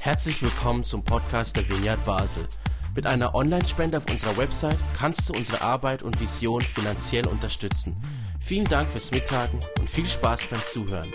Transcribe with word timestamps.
Herzlich 0.00 0.42
willkommen 0.42 0.84
zum 0.84 1.04
Podcast 1.04 1.56
der 1.56 1.68
Vineyard 1.68 2.04
Basel. 2.04 2.46
Mit 2.94 3.06
einer 3.06 3.34
Online-Spende 3.34 3.98
auf 3.98 4.04
unserer 4.10 4.36
Website 4.36 4.78
kannst 4.96 5.28
du 5.28 5.34
unsere 5.34 5.60
Arbeit 5.60 6.02
und 6.02 6.20
Vision 6.20 6.62
finanziell 6.62 7.26
unterstützen. 7.26 7.96
Vielen 8.40 8.66
Dank 8.68 8.88
fürs 8.88 9.10
Mittagen 9.10 9.60
und 9.78 9.90
viel 9.90 10.08
Spaß 10.08 10.46
beim 10.46 10.64
Zuhören. 10.64 11.12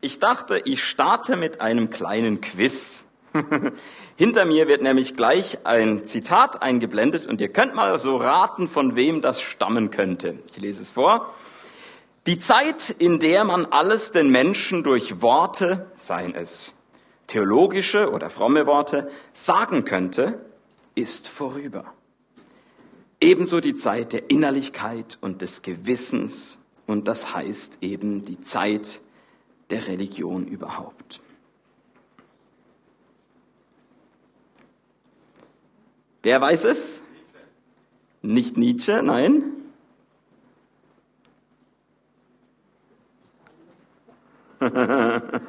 Ich 0.00 0.18
dachte, 0.18 0.60
ich 0.64 0.82
starte 0.82 1.36
mit 1.36 1.60
einem 1.60 1.90
kleinen 1.90 2.40
Quiz. 2.40 3.06
Hinter 4.16 4.44
mir 4.44 4.68
wird 4.68 4.82
nämlich 4.82 5.16
gleich 5.16 5.64
ein 5.64 6.04
Zitat 6.04 6.62
eingeblendet 6.62 7.26
und 7.26 7.40
ihr 7.40 7.52
könnt 7.52 7.74
mal 7.74 7.98
so 7.98 8.16
raten, 8.16 8.68
von 8.68 8.96
wem 8.96 9.20
das 9.20 9.40
stammen 9.40 9.90
könnte. 9.90 10.38
Ich 10.50 10.58
lese 10.58 10.82
es 10.82 10.90
vor. 10.90 11.32
Die 12.26 12.40
Zeit, 12.40 12.90
in 12.90 13.20
der 13.20 13.44
man 13.44 13.66
alles 13.66 14.10
den 14.10 14.30
Menschen 14.30 14.82
durch 14.82 15.22
Worte, 15.22 15.92
seien 15.96 16.34
es 16.34 16.74
theologische 17.28 18.10
oder 18.10 18.30
fromme 18.30 18.66
Worte, 18.66 19.08
sagen 19.32 19.84
könnte, 19.84 20.44
ist 20.96 21.28
vorüber. 21.28 21.92
Ebenso 23.20 23.60
die 23.60 23.76
Zeit 23.76 24.12
der 24.12 24.28
Innerlichkeit 24.28 25.18
und 25.20 25.40
des 25.40 25.62
Gewissens 25.62 26.58
und 26.86 27.06
das 27.06 27.32
heißt 27.32 27.78
eben 27.80 28.24
die 28.24 28.40
Zeit 28.40 29.00
der 29.70 29.86
Religion 29.86 30.46
überhaupt. 30.46 31.20
Wer 36.24 36.40
weiß 36.40 36.64
es? 36.64 37.02
Nicht 38.22 38.56
Nietzsche, 38.56 39.00
nein. 39.02 39.55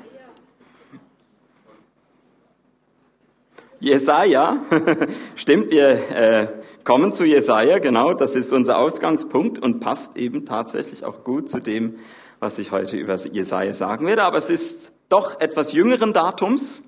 Jesaja, 3.79 4.57
stimmt, 5.35 5.69
wir 5.69 5.89
äh, 5.89 6.47
kommen 6.83 7.11
zu 7.11 7.25
Jesaja, 7.25 7.77
genau, 7.77 8.13
das 8.15 8.35
ist 8.35 8.51
unser 8.51 8.79
Ausgangspunkt 8.79 9.59
und 9.59 9.79
passt 9.79 10.17
eben 10.17 10.45
tatsächlich 10.45 11.05
auch 11.05 11.23
gut 11.23 11.47
zu 11.49 11.59
dem, 11.59 11.95
was 12.39 12.57
ich 12.57 12.71
heute 12.71 12.97
über 12.97 13.15
Jesaja 13.15 13.73
sagen 13.73 14.07
werde, 14.07 14.23
aber 14.23 14.39
es 14.39 14.49
ist 14.49 14.93
doch 15.09 15.39
etwas 15.39 15.73
jüngeren 15.73 16.11
Datums. 16.11 16.83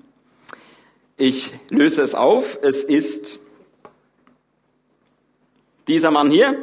Ich 1.15 1.53
löse 1.69 2.01
es 2.01 2.15
auf, 2.15 2.57
es 2.61 2.83
ist 2.83 3.39
dieser 5.87 6.09
Mann 6.11 6.31
hier, 6.31 6.57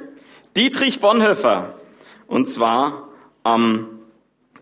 Dietrich 0.56 1.00
Bonhoeffer, 1.00 1.74
und 2.26 2.50
zwar 2.50 3.10
am 3.44 3.95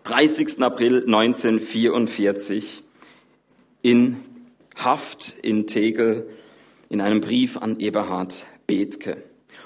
30. 0.05 0.61
April 0.61 1.03
1944 1.07 2.83
in 3.81 4.17
Haft 4.75 5.35
in 5.41 5.65
Tegel 5.65 6.29
in 6.89 7.01
einem 7.01 7.21
Brief 7.21 7.57
an 7.57 7.79
Eberhard 7.79 8.45
Bethke. 8.67 9.23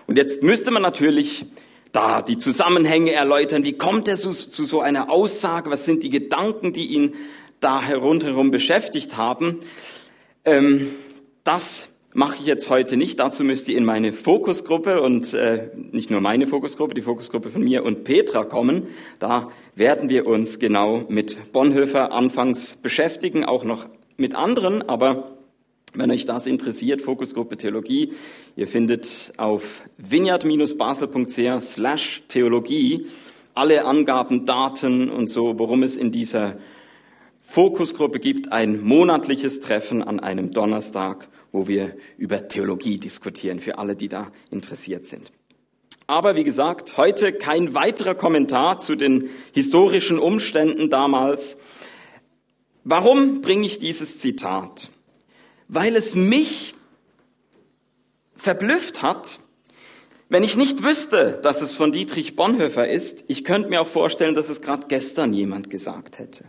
Und 0.08 0.18
jetzt 0.18 0.42
müsste 0.42 0.72
man 0.72 0.82
natürlich 0.82 1.46
da 1.92 2.22
die 2.22 2.38
Zusammenhänge 2.38 3.12
erläutern. 3.12 3.66
Wie 3.66 3.74
kommt 3.74 4.08
er 4.08 4.16
zu, 4.16 4.32
zu 4.32 4.64
so 4.64 4.80
einer 4.80 5.10
Aussage? 5.10 5.72
Was 5.72 5.84
sind 5.84 6.04
die 6.04 6.10
Gedanken, 6.10 6.72
die 6.72 6.94
ihn 6.94 7.16
da 7.60 7.80
rundherum 7.90 8.50
beschäftigt 8.50 9.18
haben? 9.18 9.60
Ähm, 10.46 10.92
das 11.44 11.89
mache 12.14 12.38
ich 12.40 12.46
jetzt 12.46 12.70
heute 12.70 12.98
nicht. 12.98 13.20
Dazu 13.20 13.44
müsst 13.44 13.70
ihr 13.70 13.78
in 13.78 13.86
meine 13.86 14.14
Fokusgruppe 14.14 15.02
und 15.02 15.34
äh, 15.34 15.70
nicht 15.76 16.10
nur 16.10 16.22
meine 16.22 16.48
Fokusgruppe, 16.48 16.94
die 16.94 17.02
Fokusgruppe 17.02 17.50
von 17.50 17.64
mir 17.64 17.84
und 17.84 18.04
Petra 18.04 18.44
kommen. 18.44 18.88
Da 19.20 19.50
werden 19.76 20.10
wir 20.10 20.26
uns 20.26 20.60
genau 20.60 21.06
mit 21.10 21.52
Bonhoeffer 21.52 22.12
anfangs 22.12 22.76
beschäftigen, 22.76 23.46
auch 23.46 23.64
noch 23.64 23.88
mit 24.18 24.36
anderen, 24.36 24.82
aber 24.82 25.36
wenn 25.94 26.12
euch 26.12 26.26
das 26.26 26.46
interessiert, 26.46 27.02
Fokusgruppe 27.02 27.58
Theologie, 27.58 28.14
ihr 28.56 28.68
findet 28.68 29.34
auf 29.38 29.82
vineyard-basel.ch 29.98 31.62
slash 31.62 32.22
Theologie 32.28 33.08
alle 33.56 33.86
Angaben, 33.86 34.46
Daten 34.46 35.10
und 35.10 35.30
so, 35.30 35.58
worum 35.58 35.84
es 35.84 35.98
in 35.98 36.12
dieser 36.12 36.58
Fokusgruppe 37.42 38.20
gibt, 38.20 38.52
ein 38.52 38.82
monatliches 38.82 39.60
Treffen 39.60 40.04
an 40.04 40.20
einem 40.20 40.52
Donnerstag, 40.52 41.28
wo 41.52 41.68
wir 41.68 41.96
über 42.18 42.48
Theologie 42.48 42.98
diskutieren, 42.98 43.60
für 43.60 43.78
alle, 43.78 43.96
die 43.96 44.08
da 44.08 44.32
interessiert 44.52 45.06
sind. 45.06 45.32
Aber 46.08 46.36
wie 46.36 46.44
gesagt, 46.44 46.98
heute 46.98 47.34
kein 47.34 47.76
weiterer 47.76 48.16
Kommentar 48.16 48.80
zu 48.80 48.96
den 48.96 49.30
historischen 49.54 50.18
Umständen 50.18 50.90
damals. 50.90 51.58
Warum 52.84 53.42
bringe 53.42 53.68
ich 53.68 53.78
dieses 53.78 54.18
Zitat? 54.18 54.90
Weil 55.68 55.96
es 55.96 56.16
mich 56.16 56.74
verblüfft 58.36 59.04
hat, 59.04 59.40
wenn 60.30 60.44
ich 60.44 60.58
nicht 60.58 60.84
wüsste, 60.84 61.40
dass 61.44 61.62
es 61.62 61.76
von 61.76 61.92
Dietrich 61.92 62.36
Bonhoeffer 62.36 62.88
ist, 62.88 63.26
ich 63.28 63.44
könnte 63.44 63.70
mir 63.70 63.82
auch 63.82 63.88
vorstellen, 63.88 64.36
dass 64.36 64.50
es 64.50 64.62
gerade 64.62 64.88
gestern 64.88 65.34
jemand 65.34 65.70
gesagt 65.70 66.18
hätte. 66.18 66.46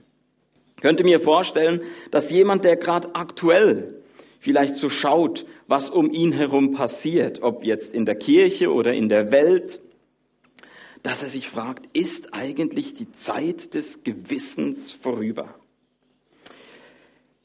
Ich 0.76 0.82
könnte 0.82 1.04
mir 1.04 1.20
vorstellen, 1.20 1.82
dass 2.10 2.30
jemand, 2.30 2.64
der 2.64 2.76
gerade 2.76 3.14
aktuell 3.14 3.99
vielleicht 4.40 4.74
so 4.74 4.88
schaut, 4.88 5.46
was 5.68 5.88
um 5.90 6.10
ihn 6.10 6.32
herum 6.32 6.72
passiert, 6.72 7.42
ob 7.42 7.62
jetzt 7.64 7.94
in 7.94 8.04
der 8.04 8.16
Kirche 8.16 8.72
oder 8.72 8.92
in 8.92 9.08
der 9.08 9.30
Welt, 9.30 9.80
dass 11.02 11.22
er 11.22 11.28
sich 11.28 11.48
fragt, 11.48 11.86
ist 11.94 12.34
eigentlich 12.34 12.94
die 12.94 13.12
Zeit 13.12 13.74
des 13.74 14.02
Gewissens 14.02 14.90
vorüber? 14.92 15.54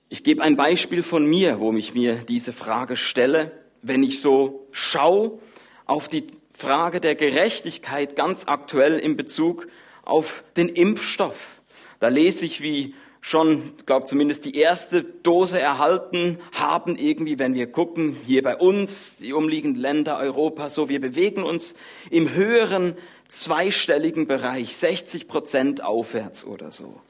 Ich 0.09 0.23
gebe 0.23 0.41
ein 0.41 0.55
Beispiel 0.55 1.03
von 1.03 1.25
mir, 1.25 1.59
wo 1.59 1.73
ich 1.73 1.93
mir 1.93 2.15
diese 2.15 2.53
Frage 2.53 2.95
stelle, 2.95 3.51
wenn 3.81 4.01
ich 4.01 4.21
so 4.21 4.65
schaue 4.71 5.39
auf 5.85 6.07
die 6.07 6.25
Frage 6.53 7.01
der 7.01 7.15
Gerechtigkeit 7.15 8.15
ganz 8.15 8.43
aktuell 8.47 8.97
in 8.97 9.17
Bezug 9.17 9.67
auf 10.03 10.43
den 10.55 10.69
Impfstoff. 10.69 11.61
Da 11.99 12.07
lese 12.07 12.45
ich, 12.45 12.61
wie 12.61 12.95
schon, 13.25 13.73
glaube 13.87 14.05
zumindest 14.05 14.45
die 14.45 14.55
erste 14.55 15.03
Dose 15.03 15.59
erhalten 15.59 16.37
haben, 16.53 16.95
irgendwie, 16.95 17.39
wenn 17.39 17.55
wir 17.55 17.71
gucken, 17.71 18.15
hier 18.23 18.43
bei 18.43 18.55
uns, 18.55 19.15
die 19.15 19.33
umliegenden 19.33 19.81
Länder 19.81 20.19
Europa, 20.19 20.69
so, 20.69 20.89
wir 20.89 21.01
bewegen 21.01 21.41
uns 21.41 21.73
im 22.11 22.35
höheren 22.35 22.93
zweistelligen 23.27 24.27
Bereich, 24.27 24.75
60 24.75 25.27
Prozent 25.27 25.83
aufwärts 25.83 26.45
oder 26.45 26.71
so. 26.71 27.01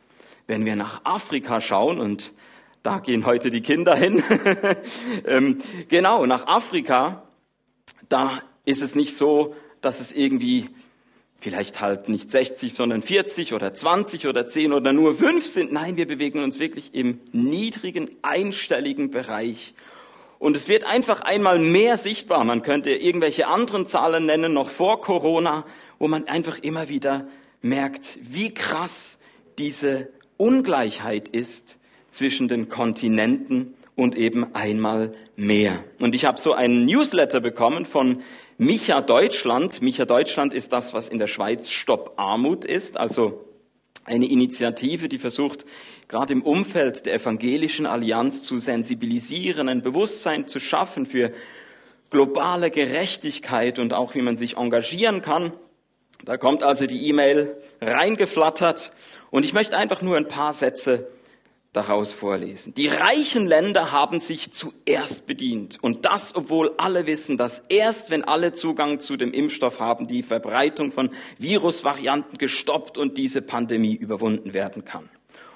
Wenn 0.47 0.63
wir 0.63 0.77
nach 0.77 1.01
Afrika 1.03 1.59
schauen, 1.59 1.99
und 1.99 2.31
da 2.81 2.99
gehen 2.99 3.25
heute 3.25 3.49
die 3.49 3.61
Kinder 3.61 3.93
hin, 3.93 4.23
ähm, 5.25 5.57
genau, 5.89 6.25
nach 6.25 6.47
Afrika, 6.47 7.23
da 8.07 8.41
ist 8.63 8.81
es 8.81 8.95
nicht 8.95 9.17
so, 9.17 9.53
dass 9.81 9.99
es 9.99 10.13
irgendwie 10.13 10.69
vielleicht 11.39 11.81
halt 11.81 12.09
nicht 12.09 12.31
60, 12.31 12.73
sondern 12.73 13.01
40 13.01 13.53
oder 13.53 13.73
20 13.73 14.27
oder 14.27 14.47
10 14.47 14.73
oder 14.73 14.93
nur 14.93 15.15
5 15.15 15.45
sind. 15.45 15.71
Nein, 15.71 15.97
wir 15.97 16.07
bewegen 16.07 16.43
uns 16.43 16.59
wirklich 16.59 16.93
im 16.93 17.19
niedrigen, 17.31 18.09
einstelligen 18.21 19.11
Bereich. 19.11 19.73
Und 20.39 20.57
es 20.57 20.67
wird 20.67 20.85
einfach 20.85 21.21
einmal 21.21 21.59
mehr 21.59 21.97
sichtbar. 21.97 22.43
Man 22.43 22.61
könnte 22.61 22.91
irgendwelche 22.91 23.47
anderen 23.47 23.87
Zahlen 23.87 24.25
nennen, 24.25 24.53
noch 24.53 24.69
vor 24.69 25.01
Corona, 25.01 25.65
wo 25.99 26.07
man 26.07 26.27
einfach 26.27 26.59
immer 26.59 26.89
wieder 26.89 27.27
merkt, 27.61 28.19
wie 28.21 28.53
krass 28.53 29.17
diese 29.57 30.09
Ungleichheit 30.37 31.29
ist 31.29 31.79
zwischen 32.11 32.47
den 32.47 32.69
Kontinenten 32.69 33.73
und 33.95 34.17
eben 34.17 34.53
einmal 34.53 35.13
mehr. 35.35 35.83
Und 35.99 36.15
ich 36.15 36.25
habe 36.25 36.39
so 36.39 36.53
einen 36.53 36.85
Newsletter 36.85 37.39
bekommen 37.39 37.85
von 37.85 38.21
Micha 38.57 39.01
Deutschland. 39.01 39.81
Micha 39.81 40.05
Deutschland 40.05 40.53
ist 40.53 40.71
das, 40.71 40.93
was 40.93 41.09
in 41.09 41.19
der 41.19 41.27
Schweiz 41.27 41.71
Stopp 41.71 42.13
Armut 42.15 42.63
ist, 42.63 42.97
also 42.97 43.43
eine 44.05 44.27
Initiative, 44.29 45.09
die 45.09 45.17
versucht, 45.17 45.65
gerade 46.07 46.31
im 46.31 46.41
Umfeld 46.41 47.05
der 47.05 47.15
evangelischen 47.15 47.85
Allianz 47.85 48.43
zu 48.43 48.59
sensibilisieren, 48.59 49.67
ein 49.67 49.81
Bewusstsein 49.81 50.47
zu 50.47 50.61
schaffen 50.61 51.05
für 51.05 51.33
globale 52.11 52.71
Gerechtigkeit 52.71 53.77
und 53.77 53.93
auch 53.93 54.15
wie 54.15 54.21
man 54.21 54.37
sich 54.37 54.55
engagieren 54.55 55.21
kann. 55.21 55.51
Da 56.23 56.37
kommt 56.37 56.63
also 56.63 56.85
die 56.85 57.09
E-Mail 57.09 57.57
reingeflattert 57.81 58.93
und 59.31 59.43
ich 59.43 59.51
möchte 59.51 59.75
einfach 59.75 60.01
nur 60.01 60.15
ein 60.15 60.29
paar 60.29 60.53
Sätze 60.53 61.07
daraus 61.75 62.13
vorlesen. 62.13 62.73
Die 62.73 62.87
reichen 62.87 63.45
Länder 63.47 63.91
haben 63.91 64.19
sich 64.19 64.51
zuerst 64.51 65.27
bedient. 65.27 65.77
Und 65.81 66.05
das, 66.05 66.35
obwohl 66.35 66.73
alle 66.77 67.05
wissen, 67.07 67.37
dass 67.37 67.63
erst 67.69 68.09
wenn 68.09 68.23
alle 68.23 68.53
Zugang 68.53 68.99
zu 68.99 69.17
dem 69.17 69.31
Impfstoff 69.31 69.79
haben, 69.79 70.07
die 70.07 70.23
Verbreitung 70.23 70.91
von 70.91 71.11
Virusvarianten 71.37 72.37
gestoppt 72.37 72.97
und 72.97 73.17
diese 73.17 73.41
Pandemie 73.41 73.95
überwunden 73.95 74.53
werden 74.53 74.85
kann. 74.85 75.09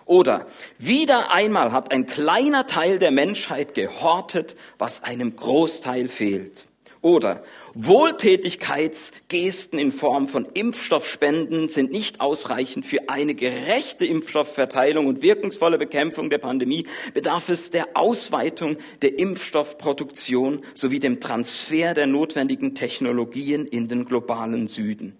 Oder 0.06 0.48
wieder 0.80 1.32
einmal 1.32 1.72
hat 1.72 1.92
ein 1.92 2.08
kleiner 2.08 2.66
Teil 2.66 2.98
der 2.98 3.12
Menschheit 3.12 3.76
gehortet, 3.76 4.56
was 4.80 5.04
einem 5.04 5.36
Großteil 5.36 6.08
fehlt. 6.08 6.66
Oder 7.02 7.44
Wohltätigkeitsgesten 7.76 9.80
in 9.80 9.94
Form 9.94 10.28
von 10.28 10.46
Impfstoffspenden 10.46 11.70
sind 11.70 11.92
nicht 11.92 12.20
ausreichend 12.20 12.86
für 12.86 13.08
eine 13.08 13.36
gerechte 13.36 14.06
Impfstoffverteilung 14.06 15.08
und 15.08 15.22
wirkungsvolle 15.22 15.78
Bekämpfung 15.78 16.30
der 16.30 16.40
Pandemie, 16.40 16.88
bedarf 17.14 17.48
es 17.48 17.72
der 17.72 17.88
Ausweitung 17.94 18.80
der 19.02 19.18
Impfstoffproduktion 19.18 20.66
sowie 20.74 21.00
dem 21.00 21.22
Transfer 21.22 21.94
der 21.94 22.08
notwendigen 22.08 22.76
Technologien 22.76 23.66
in 23.66 23.88
den 23.88 24.04
globalen 24.04 24.68
Süden. 24.68 25.18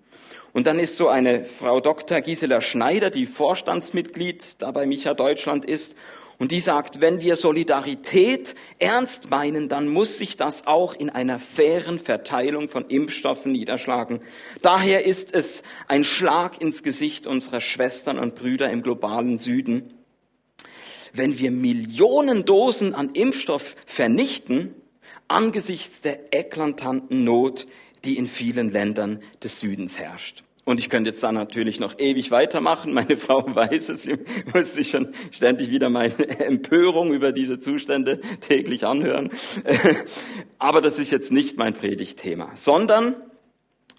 Und 0.52 0.68
dann 0.68 0.80
ist 0.80 0.98
so 0.98 1.08
eine 1.08 1.46
Frau 1.46 1.80
Dr. 1.80 2.20
Gisela 2.22 2.60
Schneider, 2.60 3.10
die 3.10 3.28
Vorstandsmitglied 3.28 4.62
da 4.62 4.72
bei 4.72 4.86
Micha 4.86 5.14
Deutschland 5.14 5.64
ist 5.64 5.96
und 6.40 6.54
die 6.54 6.62
sagt, 6.62 7.02
wenn 7.02 7.20
wir 7.20 7.36
Solidarität 7.36 8.56
ernst 8.80 9.30
meinen, 9.30 9.68
dann 9.68 9.90
muss 9.90 10.18
sich 10.18 10.38
das 10.38 10.66
auch 10.66 10.96
in 10.96 11.10
einer 11.10 11.38
fairen 11.38 12.00
Verteilung 12.00 12.70
von 12.70 12.86
Impfstoffen 12.86 13.52
niederschlagen. 13.52 14.22
Daher 14.62 15.06
ist 15.06 15.36
es 15.36 15.64
ein 15.90 16.06
Schlag 16.06 16.62
ins 16.62 16.82
Gesicht 16.82 17.28
unserer 17.28 17.60
Schwestern 17.60 18.18
und 18.18 18.36
Brüder 18.36 18.72
im 18.72 18.84
globalen 18.84 19.38
Süden. 19.38 19.94
Wenn 21.12 21.38
wir 21.40 21.52
Millionen 21.52 22.46
Dosen 22.46 22.96
an 22.96 23.10
Impfstoff 23.14 23.76
vernichten, 23.86 24.76
angesichts 25.28 26.00
der 26.00 26.34
eklatanten 26.34 27.26
Not, 27.26 27.68
die 28.06 28.18
in 28.18 28.28
vielen 28.28 28.72
Ländern 28.72 29.20
des 29.44 29.60
Südens 29.60 30.00
herrscht. 30.00 30.46
Und 30.70 30.80
ich 30.80 30.92
könnte 30.92 31.10
jetzt 31.10 31.24
da 31.24 31.32
natürlich 31.32 31.80
noch 31.80 31.98
ewig 31.98 32.30
weitermachen. 32.30 32.94
Meine 32.94 33.18
Frau 33.18 33.44
weiß 33.44 33.90
es, 33.90 34.04
sie 34.04 34.18
muss 34.54 34.76
sich 34.76 34.92
schon 34.92 35.16
ständig 35.32 35.72
wieder 35.72 35.90
meine 35.90 36.14
Empörung 36.40 37.12
über 37.12 37.32
diese 37.32 37.60
Zustände 37.60 38.20
täglich 38.42 38.86
anhören. 38.86 39.32
Aber 40.60 40.82
das 40.82 41.00
ist 41.00 41.10
jetzt 41.10 41.32
nicht 41.32 41.58
mein 41.58 41.74
Predigtthema, 41.74 42.52
sondern 42.54 43.16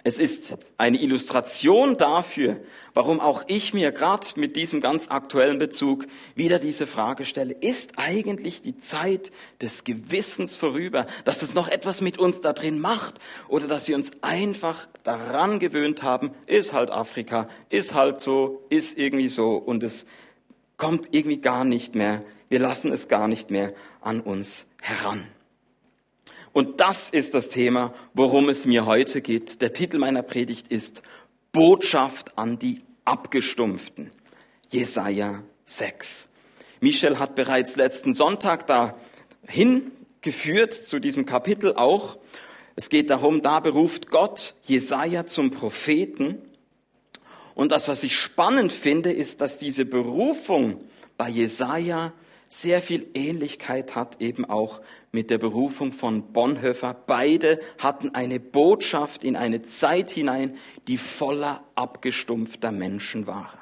es 0.03 0.19
ist 0.19 0.57
eine 0.79 1.01
Illustration 1.01 1.97
dafür, 1.97 2.57
warum 2.95 3.21
auch 3.21 3.45
ich 3.49 3.75
mir 3.75 3.93
gerade 3.93 4.27
mit 4.37 4.57
diesem 4.57 4.81
ganz 4.81 5.09
aktuellen 5.09 5.59
Bezug 5.59 6.07
wieder 6.35 6.59
diese 6.59 6.87
Frage 6.87 7.27
stelle, 7.27 7.53
ist 7.53 7.99
eigentlich 7.99 8.63
die 8.63 8.79
Zeit 8.79 9.31
des 9.61 9.85
Gewissens 9.85 10.57
vorüber, 10.57 11.07
dass 11.25 11.43
es 11.43 11.55
noch 11.55 11.69
etwas 11.69 12.01
mit 12.01 12.19
uns 12.19 12.41
da 12.41 12.53
drin 12.53 12.81
macht 12.81 13.15
oder 13.49 13.67
dass 13.67 13.89
wir 13.89 13.97
uns 13.97 14.11
einfach 14.23 14.89
daran 15.03 15.59
gewöhnt 15.59 16.03
haben, 16.03 16.31
ist 16.47 16.73
halt 16.73 16.91
Afrika, 16.91 17.49
ist 17.69 17.95
halt 17.95 18.21
so, 18.21 18.65
ist 18.71 18.97
irgendwie 18.97 19.29
so 19.29 19.57
und 19.57 19.83
es 19.83 20.07
kommt 20.79 21.09
irgendwie 21.11 21.41
gar 21.41 21.65
nicht 21.65 21.95
mehr, 21.95 22.21
wir 22.49 22.59
lassen 22.59 22.91
es 22.91 23.09
gar 23.09 23.29
nicht 23.29 23.51
mehr 23.51 23.75
an 24.01 24.21
uns 24.21 24.67
heran. 24.81 25.27
Und 26.53 26.81
das 26.81 27.11
ist 27.11 27.35
das 27.35 27.49
Thema, 27.49 27.95
worum 28.13 28.49
es 28.49 28.67
mir 28.67 28.87
heute 28.87 29.21
geht. 29.21 29.63
Der 29.63 29.73
Titel 29.73 29.99
meiner 29.99 30.23
Predigt 30.23 30.69
ist 30.69 31.03
Botschaft 31.53 32.37
an 32.37 32.59
die 32.59 32.83
Abgestumpften. 33.05 34.11
Jesaja 34.71 35.43
6. 35.65 36.29
Michel 36.81 37.19
hat 37.19 37.35
bereits 37.37 37.77
letzten 37.77 38.15
Sonntag 38.15 38.67
da 38.67 38.97
hingeführt 39.47 40.75
zu 40.75 40.99
diesem 40.99 41.25
Kapitel 41.25 41.75
auch. 41.75 42.19
Es 42.75 42.89
geht 42.89 43.11
darum, 43.11 43.43
da 43.43 43.61
beruft 43.61 44.09
Gott 44.09 44.55
Jesaja 44.63 45.27
zum 45.27 45.51
Propheten. 45.51 46.39
Und 47.55 47.71
das, 47.73 47.89
was 47.89 48.03
ich 48.03 48.17
spannend 48.17 48.73
finde, 48.73 49.13
ist, 49.13 49.41
dass 49.41 49.59
diese 49.59 49.85
Berufung 49.85 50.85
bei 51.17 51.29
Jesaja 51.29 52.13
sehr 52.49 52.83
viel 52.83 53.07
Ähnlichkeit 53.15 53.95
hat 53.95 54.21
eben 54.21 54.45
auch 54.45 54.81
mit 55.13 55.31
der 55.31 55.39
Berufung 55.39 55.93
von 55.93 56.33
Bonhoeffer. 56.33 56.95
Beide 57.07 57.61
hatten 57.79 58.15
eine 58.15 58.41
Botschaft 58.41 59.25
in 59.25 59.37
eine 59.37 59.63
Zeit 59.63 60.11
hinein, 60.11 60.57
die 60.89 60.99
voller 60.99 61.65
abgestumpfter 61.75 62.73
Menschen 62.73 63.27
war. 63.27 63.61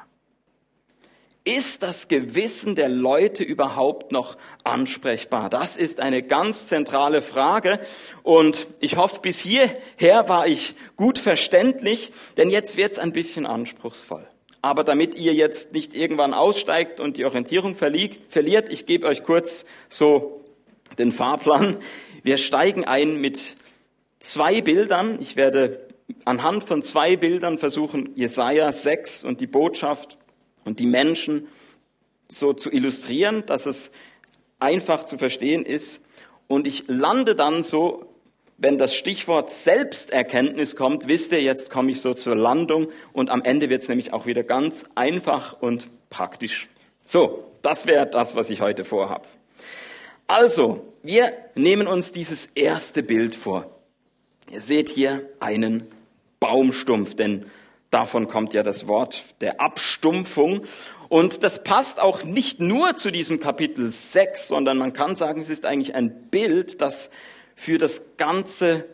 Ist 1.45 1.83
das 1.83 2.09
Gewissen 2.09 2.75
der 2.75 2.91
Leute 2.91 3.43
überhaupt 3.43 4.13
noch 4.13 4.37
ansprechbar? 4.65 5.49
Das 5.49 5.79
ist 5.79 5.99
eine 5.99 6.23
ganz 6.23 6.67
zentrale 6.67 7.23
Frage. 7.23 7.81
Und 8.23 8.67
ich 8.81 8.99
hoffe, 8.99 9.21
bis 9.23 9.39
hierher 9.41 10.29
war 10.29 10.47
ich 10.47 10.75
gut 10.97 11.19
verständlich, 11.19 12.13
denn 12.37 12.51
jetzt 12.51 12.77
wird 12.77 12.93
es 12.93 12.99
ein 12.99 13.15
bisschen 13.15 13.47
anspruchsvoll. 13.47 14.27
Aber 14.61 14.85
damit 14.85 15.15
ihr 15.19 15.33
jetzt 15.33 15.73
nicht 15.73 15.97
irgendwann 15.97 16.35
aussteigt 16.35 17.01
und 17.01 17.17
die 17.17 17.25
Orientierung 17.25 17.75
verliert, 17.75 18.71
ich 18.71 18.85
gebe 18.85 19.07
euch 19.07 19.23
kurz 19.23 19.65
so 19.89 20.45
den 20.99 21.13
Fahrplan. 21.13 21.79
Wir 22.23 22.39
steigen 22.39 22.85
ein 22.85 23.21
mit 23.21 23.57
zwei 24.21 24.61
Bildern. 24.61 25.19
Ich 25.21 25.37
werde 25.37 25.87
anhand 26.25 26.65
von 26.65 26.83
zwei 26.83 27.17
Bildern 27.17 27.59
versuchen, 27.59 28.11
Jesaja 28.15 28.73
6 28.73 29.25
und 29.25 29.41
die 29.41 29.47
Botschaft 29.47 30.19
und 30.65 30.81
die 30.81 30.87
Menschen 30.87 31.49
so 32.29 32.53
zu 32.53 32.71
illustrieren, 32.71 33.45
dass 33.47 33.67
es 33.67 33.91
einfach 34.59 35.05
zu 35.05 35.19
verstehen 35.19 35.65
ist. 35.65 36.03
Und 36.47 36.67
ich 36.67 36.85
lande 36.89 37.35
dann 37.35 37.63
so 37.63 38.09
wenn 38.59 38.77
das 38.77 38.95
Stichwort 38.95 39.51
Selbsterkenntnis 39.51 40.75
kommt, 40.75 41.07
wisst 41.07 41.31
ihr, 41.31 41.41
jetzt 41.41 41.71
komme 41.71 41.93
ich 41.93 42.01
so 42.01 42.13
zur 42.13 42.35
Landung 42.35 42.89
und 43.13 43.31
am 43.31 43.43
Ende 43.43 43.71
wird 43.71 43.83
es 43.83 43.89
nämlich 43.89 44.13
auch 44.13 44.27
wieder 44.27 44.43
ganz 44.43 44.85
einfach 44.97 45.63
und 45.63 45.89
praktisch. 46.11 46.69
So, 47.05 47.45
das 47.63 47.87
wäre 47.87 48.07
das, 48.07 48.35
was 48.35 48.51
ich 48.51 48.61
heute 48.61 48.85
vorhab. 48.85 49.29
Also, 50.29 50.85
wir 51.03 51.33
nehmen 51.55 51.87
uns 51.87 52.13
dieses 52.13 52.51
erste 52.55 53.03
Bild 53.03 53.35
vor. 53.35 53.81
Ihr 54.51 54.61
seht 54.61 54.91
hier 54.91 55.27
einen 55.41 55.87
Baumstumpf, 56.39 57.15
denn 57.15 57.47
davon 57.91 58.29
kommt 58.29 58.53
ja 58.53 58.63
das 58.63 58.87
Wort 58.87 59.41
der 59.41 59.63
Abstumpfung. 59.63 60.65
Und 61.09 61.43
das 61.45 61.65
passt 61.65 61.99
auch 62.03 62.25
nicht 62.25 62.61
nur 62.61 62.95
zu 62.97 63.11
diesem 63.11 63.41
Kapitel 63.41 63.91
6, 63.91 64.49
sondern 64.49 64.77
man 64.77 64.93
kann 64.93 65.17
sagen, 65.17 65.41
es 65.41 65.49
ist 65.49 65.65
eigentlich 65.65 65.95
ein 65.95 66.29
Bild, 66.29 66.83
das 66.83 67.11
für 67.55 67.79
das 67.79 68.03
ganze, 68.19 68.85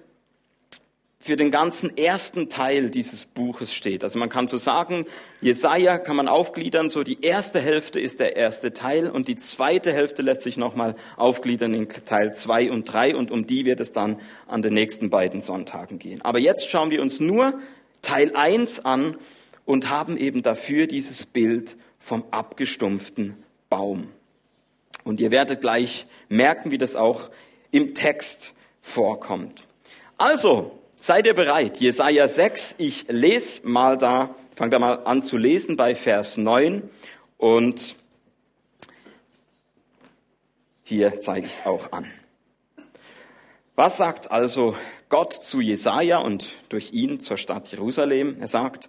für 1.25 1.37
den 1.37 1.51
ganzen 1.51 1.97
ersten 1.97 2.51
Teil 2.51 2.91
dieses 2.91 3.25
Buches 3.25 3.73
steht. 3.73 4.05
Also 4.05 4.19
man 4.19 4.29
kann 4.29 4.47
so 4.47 4.59
sagen, 4.59 5.07
Jesaja 5.41 5.97
kann 5.97 6.17
man 6.17 6.29
aufgliedern, 6.29 6.91
so 6.91 7.03
die 7.03 7.23
erste 7.23 7.63
Hälfte 7.63 7.99
ist 7.99 8.21
der 8.21 8.37
erste 8.37 8.75
Teil 8.75 9.09
und 9.09 9.27
die 9.27 9.39
zweite 9.39 9.91
Hälfte 9.95 10.21
lässt 10.21 10.43
sich 10.43 10.59
nochmal 10.59 10.97
aufgliedern 11.17 11.73
in 11.73 11.89
Teil 11.89 12.37
zwei 12.37 12.71
und 12.71 12.85
drei 12.93 13.17
und 13.17 13.31
um 13.31 13.47
die 13.47 13.65
wird 13.65 13.81
es 13.81 13.93
dann 13.93 14.21
an 14.47 14.61
den 14.61 14.75
nächsten 14.75 15.09
beiden 15.09 15.41
Sonntagen 15.41 15.99
gehen. 15.99 16.21
Aber 16.21 16.39
jetzt 16.39 16.69
schauen 16.69 16.91
wir 16.91 17.01
uns 17.01 17.21
nur 17.21 17.59
Teil 18.03 18.37
eins 18.37 18.85
an 18.85 19.17
und 19.65 19.89
haben 19.89 20.19
eben 20.19 20.43
dafür 20.43 20.87
dieses 20.87 21.25
Bild 21.25 21.79
vom 22.01 22.25
abgestumpften 22.33 23.43
Baum. 23.71 24.09
Und 25.05 25.21
ihr 25.21 25.31
werdet 25.31 25.63
gleich 25.63 26.05
merken, 26.29 26.71
wie 26.71 26.77
das 26.77 26.97
auch 26.97 27.31
im 27.71 27.95
Text 27.95 28.55
vorkommt. 28.83 29.67
Also, 30.19 30.84
seid 31.05 31.27
ihr 31.27 31.35
bereit? 31.35 31.81
Jesaja 31.81 32.27
6, 32.27 32.77
ich 32.79 33.05
lese 33.09 33.69
mal 33.69 33.99
da, 33.99 34.35
fange 34.57 34.71
da 34.71 34.79
mal 34.79 34.95
an 35.05 35.23
zu 35.23 35.37
lesen 35.37 35.77
bei 35.77 35.95
Vers 35.95 36.39
9 36.39 36.89
und 37.37 37.97
hier 40.83 41.21
zeige 41.21 41.47
ich 41.47 41.53
es 41.53 41.67
auch 41.67 41.93
an. 41.93 42.11
Was 43.75 43.99
sagt 43.99 44.31
also 44.31 44.77
Gott 45.11 45.35
zu 45.35 45.61
Jesaja 45.61 46.19
und 46.19 46.55
durch 46.71 46.93
ihn 46.93 47.21
zur 47.21 47.37
Stadt 47.37 47.69
Jerusalem? 47.69 48.39
Er 48.41 48.49
sagt, 48.49 48.89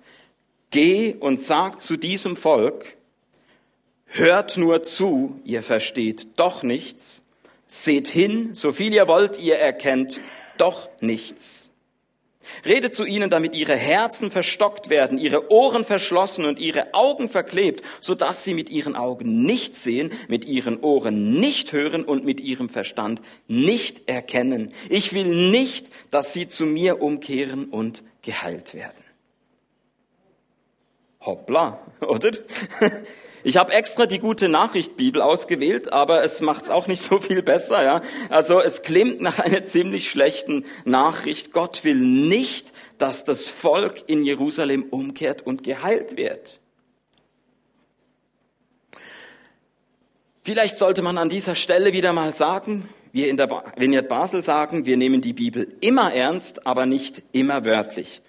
geh 0.70 1.16
und 1.16 1.42
sag 1.42 1.84
zu 1.84 1.98
diesem 1.98 2.38
Volk, 2.38 2.96
hört 4.06 4.56
nur 4.56 4.84
zu, 4.84 5.42
ihr 5.44 5.64
versteht 5.64 6.40
doch 6.40 6.64
nichts, 6.64 7.24
Seht 7.68 8.08
hin, 8.08 8.54
so 8.54 8.72
viel 8.72 8.94
ihr 8.94 9.08
wollt, 9.08 9.42
ihr 9.42 9.58
erkennt 9.58 10.22
doch 10.60 10.88
nichts. 11.02 11.72
Redet 12.66 12.96
zu 12.96 13.06
ihnen, 13.06 13.30
damit 13.30 13.56
ihre 13.56 13.76
Herzen 13.76 14.32
verstockt 14.32 14.90
werden, 14.90 15.18
ihre 15.18 15.52
Ohren 15.52 15.84
verschlossen 15.84 16.46
und 16.46 16.60
ihre 16.60 16.94
Augen 16.94 17.30
verklebt, 17.30 17.84
so 18.00 18.16
dass 18.16 18.44
sie 18.44 18.54
mit 18.54 18.70
ihren 18.70 18.96
Augen 18.96 19.44
nicht 19.44 19.78
sehen, 19.78 20.12
mit 20.28 20.46
ihren 20.46 20.80
Ohren 20.82 21.40
nicht 21.40 21.72
hören 21.72 22.04
und 22.04 22.26
mit 22.26 22.40
ihrem 22.40 22.70
Verstand 22.70 23.22
nicht 23.48 24.08
erkennen. 24.10 24.74
Ich 24.90 25.14
will 25.14 25.50
nicht, 25.52 25.88
dass 26.12 26.34
sie 26.34 26.48
zu 26.48 26.66
mir 26.66 27.02
umkehren 27.02 27.66
und 27.66 28.04
geheilt 28.22 28.74
werden. 28.74 29.04
Hoppla, 31.22 31.80
oder? 32.02 32.32
Ich 33.46 33.58
habe 33.58 33.74
extra 33.74 34.08
die 34.08 34.18
gute 34.18 34.50
Nachricht 34.50 34.98
Bibel 34.98 35.22
ausgewählt, 35.22 35.94
aber 35.94 36.24
es 36.24 36.42
macht 36.42 36.64
es 36.64 36.70
auch 36.72 36.88
nicht 36.88 37.02
so 37.04 37.20
viel 37.20 37.44
besser. 37.44 37.84
Ja? 37.84 38.02
Also 38.30 38.60
es 38.60 38.82
klingt 38.82 39.22
nach 39.22 39.38
einer 39.38 39.68
ziemlich 39.68 40.10
schlechten 40.10 40.66
Nachricht. 40.84 41.54
Gott 41.54 41.84
will 41.84 42.00
nicht, 42.00 42.74
dass 42.98 43.24
das 43.24 43.48
Volk 43.48 44.10
in 44.10 44.26
Jerusalem 44.26 44.88
umkehrt 44.90 45.44
und 45.46 45.62
geheilt 45.62 46.18
wird. 46.18 46.60
Vielleicht 50.42 50.78
sollte 50.80 51.04
man 51.04 51.20
an 51.20 51.30
dieser 51.30 51.54
Stelle 51.54 51.94
wieder 51.94 52.14
mal 52.14 52.34
sagen, 52.34 52.90
wir 53.12 53.30
in 53.30 53.38
der 53.38 53.48
Vineyard 53.78 54.10
Basel 54.10 54.42
sagen, 54.42 54.88
wir 54.88 54.98
nehmen 54.98 55.22
die 55.22 55.34
Bibel 55.34 55.68
immer 55.82 56.12
ernst, 56.12 56.66
aber 56.66 56.88
nicht 56.88 57.22
immer 57.32 57.64
wörtlich. 57.64 58.24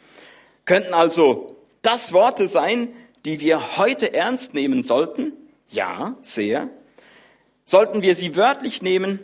Könnten 0.67 0.93
also 0.93 1.57
das 1.81 2.13
Worte 2.13 2.49
sein, 2.49 2.91
die 3.27 3.41
wir 3.41 3.77
heute 3.77 4.15
ernst 4.15 4.55
nehmen 4.55 4.85
sollten? 4.85 5.33
Ja, 5.69 6.17
sehr. 6.21 6.71
Sollten 7.65 8.01
wir 8.01 8.15
sie 8.15 8.37
wörtlich 8.37 8.83
nehmen? 8.83 9.19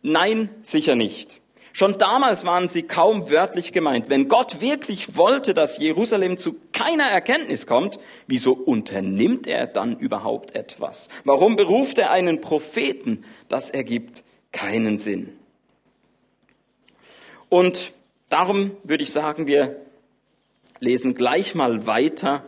Nein, 0.00 0.48
sicher 0.62 0.96
nicht. 0.96 1.42
Schon 1.74 1.98
damals 1.98 2.46
waren 2.46 2.68
sie 2.68 2.84
kaum 2.84 3.28
wörtlich 3.28 3.72
gemeint. 3.72 4.08
Wenn 4.08 4.28
Gott 4.28 4.62
wirklich 4.62 5.16
wollte, 5.16 5.52
dass 5.52 5.76
Jerusalem 5.78 6.38
zu 6.38 6.56
keiner 6.72 7.04
Erkenntnis 7.04 7.66
kommt, 7.66 7.98
wieso 8.26 8.52
unternimmt 8.52 9.46
er 9.46 9.66
dann 9.66 9.98
überhaupt 9.98 10.54
etwas? 10.54 11.10
Warum 11.24 11.56
beruft 11.56 11.98
er 11.98 12.12
einen 12.12 12.40
Propheten? 12.40 13.24
Das 13.48 13.68
ergibt 13.68 14.24
keinen 14.52 14.96
Sinn. 14.96 15.36
Und 17.50 17.92
darum 18.30 18.70
würde 18.84 19.02
ich 19.02 19.10
sagen, 19.10 19.46
wir 19.46 19.84
lesen 20.80 21.14
gleich 21.14 21.54
mal 21.54 21.86
weiter, 21.86 22.44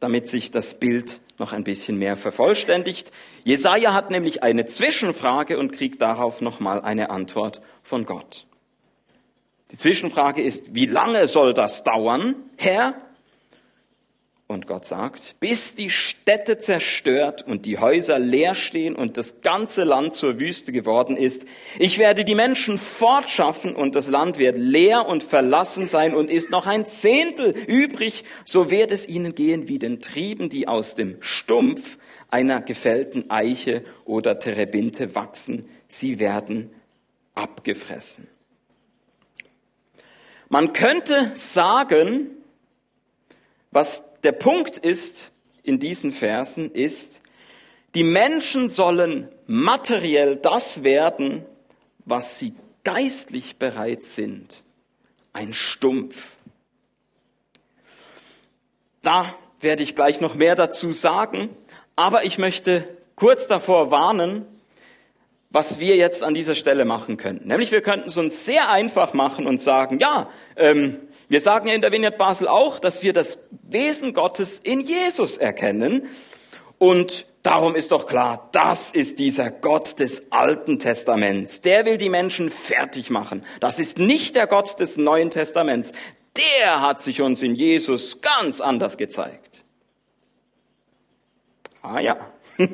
damit 0.00 0.28
sich 0.28 0.50
das 0.50 0.78
Bild 0.78 1.20
noch 1.38 1.52
ein 1.52 1.64
bisschen 1.64 1.98
mehr 1.98 2.16
vervollständigt. 2.16 3.12
Jesaja 3.44 3.94
hat 3.94 4.10
nämlich 4.10 4.42
eine 4.42 4.66
Zwischenfrage 4.66 5.58
und 5.58 5.72
kriegt 5.72 6.02
darauf 6.02 6.40
nochmal 6.40 6.80
eine 6.80 7.10
Antwort 7.10 7.62
von 7.82 8.04
Gott. 8.04 8.46
Die 9.70 9.78
Zwischenfrage 9.78 10.42
ist, 10.42 10.74
wie 10.74 10.86
lange 10.86 11.28
soll 11.28 11.54
das 11.54 11.84
dauern, 11.84 12.34
Herr? 12.56 12.94
Und 14.50 14.66
Gott 14.66 14.86
sagt, 14.86 15.36
bis 15.40 15.74
die 15.74 15.90
Städte 15.90 16.56
zerstört 16.56 17.46
und 17.46 17.66
die 17.66 17.76
Häuser 17.76 18.18
leer 18.18 18.54
stehen 18.54 18.96
und 18.96 19.18
das 19.18 19.42
ganze 19.42 19.84
Land 19.84 20.14
zur 20.14 20.40
Wüste 20.40 20.72
geworden 20.72 21.18
ist, 21.18 21.44
ich 21.78 21.98
werde 21.98 22.24
die 22.24 22.34
Menschen 22.34 22.78
fortschaffen 22.78 23.76
und 23.76 23.94
das 23.94 24.08
Land 24.08 24.38
wird 24.38 24.56
leer 24.56 25.06
und 25.06 25.22
verlassen 25.22 25.86
sein 25.86 26.14
und 26.14 26.30
ist 26.30 26.48
noch 26.48 26.66
ein 26.66 26.86
Zehntel 26.86 27.50
übrig, 27.66 28.24
so 28.46 28.70
wird 28.70 28.90
es 28.90 29.06
ihnen 29.06 29.34
gehen 29.34 29.68
wie 29.68 29.78
den 29.78 30.00
Trieben, 30.00 30.48
die 30.48 30.66
aus 30.66 30.94
dem 30.94 31.18
Stumpf 31.20 31.98
einer 32.30 32.62
gefällten 32.62 33.28
Eiche 33.28 33.84
oder 34.06 34.38
Terebinte 34.38 35.14
wachsen. 35.14 35.68
Sie 35.88 36.18
werden 36.20 36.70
abgefressen. 37.34 38.28
Man 40.48 40.72
könnte 40.72 41.32
sagen, 41.34 42.30
was 43.70 44.07
der 44.24 44.32
Punkt 44.32 44.78
ist 44.78 45.30
in 45.62 45.78
diesen 45.78 46.12
Versen 46.12 46.70
ist, 46.72 47.20
die 47.94 48.04
Menschen 48.04 48.68
sollen 48.68 49.28
materiell 49.46 50.36
das 50.36 50.82
werden, 50.84 51.44
was 52.04 52.38
sie 52.38 52.54
geistlich 52.84 53.56
bereit 53.56 54.04
sind. 54.04 54.62
Ein 55.32 55.52
Stumpf. 55.52 56.32
Da 59.02 59.34
werde 59.60 59.82
ich 59.82 59.94
gleich 59.94 60.20
noch 60.20 60.34
mehr 60.34 60.54
dazu 60.54 60.92
sagen, 60.92 61.50
aber 61.96 62.24
ich 62.24 62.38
möchte 62.38 62.88
kurz 63.14 63.46
davor 63.46 63.90
warnen, 63.90 64.46
was 65.50 65.80
wir 65.80 65.96
jetzt 65.96 66.22
an 66.22 66.34
dieser 66.34 66.54
Stelle 66.54 66.84
machen 66.84 67.16
könnten. 67.16 67.48
Nämlich 67.48 67.72
wir 67.72 67.80
könnten 67.80 68.08
es 68.08 68.18
uns 68.18 68.44
sehr 68.44 68.70
einfach 68.70 69.14
machen 69.14 69.46
und 69.46 69.60
sagen, 69.60 69.98
ja, 69.98 70.30
ähm, 70.56 70.98
wir 71.28 71.40
sagen 71.40 71.68
ja 71.68 71.74
in 71.74 71.82
der 71.82 71.92
Vineyard 71.92 72.16
Basel 72.16 72.48
auch, 72.48 72.78
dass 72.78 73.02
wir 73.02 73.12
das 73.12 73.38
Wesen 73.62 74.14
Gottes 74.14 74.58
in 74.58 74.80
Jesus 74.80 75.36
erkennen. 75.36 76.08
Und 76.78 77.26
darum 77.42 77.74
ist 77.74 77.92
doch 77.92 78.06
klar, 78.06 78.48
das 78.52 78.90
ist 78.90 79.18
dieser 79.18 79.50
Gott 79.50 80.00
des 80.00 80.32
Alten 80.32 80.78
Testaments. 80.78 81.60
Der 81.60 81.84
will 81.84 81.98
die 81.98 82.08
Menschen 82.08 82.48
fertig 82.48 83.10
machen. 83.10 83.44
Das 83.60 83.78
ist 83.78 83.98
nicht 83.98 84.36
der 84.36 84.46
Gott 84.46 84.80
des 84.80 84.96
Neuen 84.96 85.30
Testaments. 85.30 85.92
Der 86.36 86.80
hat 86.80 87.02
sich 87.02 87.20
uns 87.20 87.42
in 87.42 87.54
Jesus 87.54 88.20
ganz 88.22 88.60
anders 88.60 88.96
gezeigt. 88.96 89.64
Ah 91.82 92.00
ja. 92.00 92.16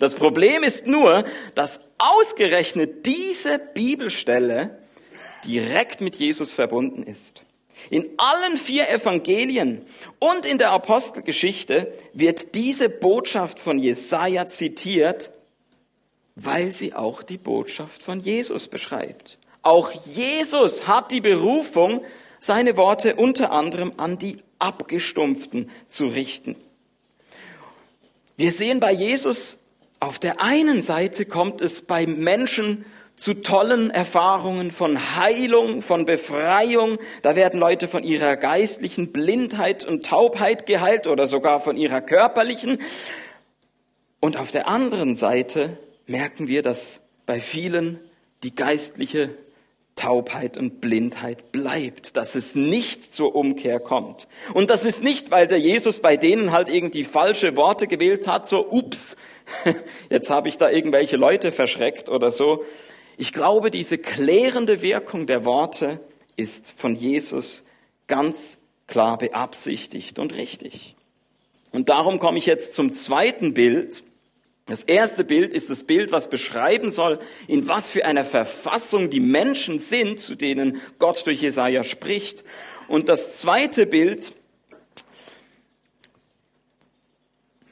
Das 0.00 0.16
Problem 0.16 0.64
ist 0.64 0.86
nur, 0.86 1.24
dass 1.54 1.80
ausgerechnet 1.98 3.06
diese 3.06 3.58
Bibelstelle 3.58 4.78
direkt 5.44 6.00
mit 6.00 6.16
Jesus 6.16 6.52
verbunden 6.52 7.02
ist. 7.04 7.44
In 7.88 8.08
allen 8.18 8.56
vier 8.56 8.88
Evangelien 8.90 9.86
und 10.18 10.44
in 10.44 10.58
der 10.58 10.72
Apostelgeschichte 10.72 11.92
wird 12.12 12.54
diese 12.54 12.90
Botschaft 12.90 13.58
von 13.58 13.78
Jesaja 13.78 14.48
zitiert, 14.48 15.30
weil 16.34 16.72
sie 16.72 16.94
auch 16.94 17.22
die 17.22 17.38
Botschaft 17.38 18.02
von 18.02 18.20
Jesus 18.20 18.68
beschreibt. 18.68 19.38
Auch 19.62 19.90
Jesus 19.92 20.86
hat 20.86 21.12
die 21.12 21.20
Berufung, 21.20 22.02
seine 22.38 22.76
Worte 22.76 23.16
unter 23.16 23.52
anderem 23.52 23.92
an 23.98 24.18
die 24.18 24.38
Abgestumpften 24.58 25.70
zu 25.88 26.06
richten. 26.06 26.56
Wir 28.36 28.52
sehen 28.52 28.80
bei 28.80 28.92
Jesus, 28.92 29.58
auf 30.00 30.18
der 30.18 30.40
einen 30.40 30.82
Seite 30.82 31.26
kommt 31.26 31.60
es 31.60 31.82
bei 31.82 32.06
Menschen 32.06 32.86
zu 33.20 33.34
tollen 33.34 33.90
Erfahrungen 33.90 34.70
von 34.70 35.14
Heilung, 35.16 35.82
von 35.82 36.06
Befreiung. 36.06 36.98
Da 37.20 37.36
werden 37.36 37.60
Leute 37.60 37.86
von 37.86 38.02
ihrer 38.02 38.36
geistlichen 38.36 39.12
Blindheit 39.12 39.84
und 39.84 40.06
Taubheit 40.06 40.64
geheilt 40.64 41.06
oder 41.06 41.26
sogar 41.26 41.60
von 41.60 41.76
ihrer 41.76 42.00
körperlichen. 42.00 42.78
Und 44.20 44.38
auf 44.38 44.52
der 44.52 44.68
anderen 44.68 45.16
Seite 45.16 45.76
merken 46.06 46.48
wir, 46.48 46.62
dass 46.62 47.02
bei 47.26 47.42
vielen 47.42 48.00
die 48.42 48.54
geistliche 48.54 49.28
Taubheit 49.96 50.56
und 50.56 50.80
Blindheit 50.80 51.52
bleibt, 51.52 52.16
dass 52.16 52.34
es 52.34 52.54
nicht 52.54 53.12
zur 53.12 53.34
Umkehr 53.34 53.80
kommt. 53.80 54.28
Und 54.54 54.70
das 54.70 54.86
ist 54.86 55.02
nicht, 55.02 55.30
weil 55.30 55.46
der 55.46 55.60
Jesus 55.60 56.00
bei 56.00 56.16
denen 56.16 56.52
halt 56.52 56.70
irgendwie 56.70 57.04
falsche 57.04 57.54
Worte 57.54 57.86
gewählt 57.86 58.26
hat, 58.26 58.48
so 58.48 58.66
ups, 58.66 59.14
jetzt 60.08 60.30
habe 60.30 60.48
ich 60.48 60.56
da 60.56 60.70
irgendwelche 60.70 61.18
Leute 61.18 61.52
verschreckt 61.52 62.08
oder 62.08 62.30
so, 62.30 62.64
ich 63.20 63.34
glaube, 63.34 63.70
diese 63.70 63.98
klärende 63.98 64.80
Wirkung 64.80 65.26
der 65.26 65.44
Worte 65.44 66.00
ist 66.36 66.72
von 66.74 66.94
Jesus 66.94 67.64
ganz 68.06 68.56
klar 68.86 69.18
beabsichtigt 69.18 70.18
und 70.18 70.34
richtig. 70.34 70.96
Und 71.70 71.90
darum 71.90 72.18
komme 72.18 72.38
ich 72.38 72.46
jetzt 72.46 72.72
zum 72.72 72.94
zweiten 72.94 73.52
Bild. 73.52 74.04
Das 74.64 74.84
erste 74.84 75.22
Bild 75.24 75.52
ist 75.52 75.68
das 75.68 75.84
Bild, 75.84 76.12
was 76.12 76.30
beschreiben 76.30 76.90
soll, 76.90 77.18
in 77.46 77.68
was 77.68 77.90
für 77.90 78.06
einer 78.06 78.24
Verfassung 78.24 79.10
die 79.10 79.20
Menschen 79.20 79.80
sind, 79.80 80.18
zu 80.18 80.34
denen 80.34 80.80
Gott 80.98 81.26
durch 81.26 81.42
Jesaja 81.42 81.84
spricht. 81.84 82.42
Und 82.88 83.10
das 83.10 83.36
zweite 83.36 83.84
Bild 83.84 84.34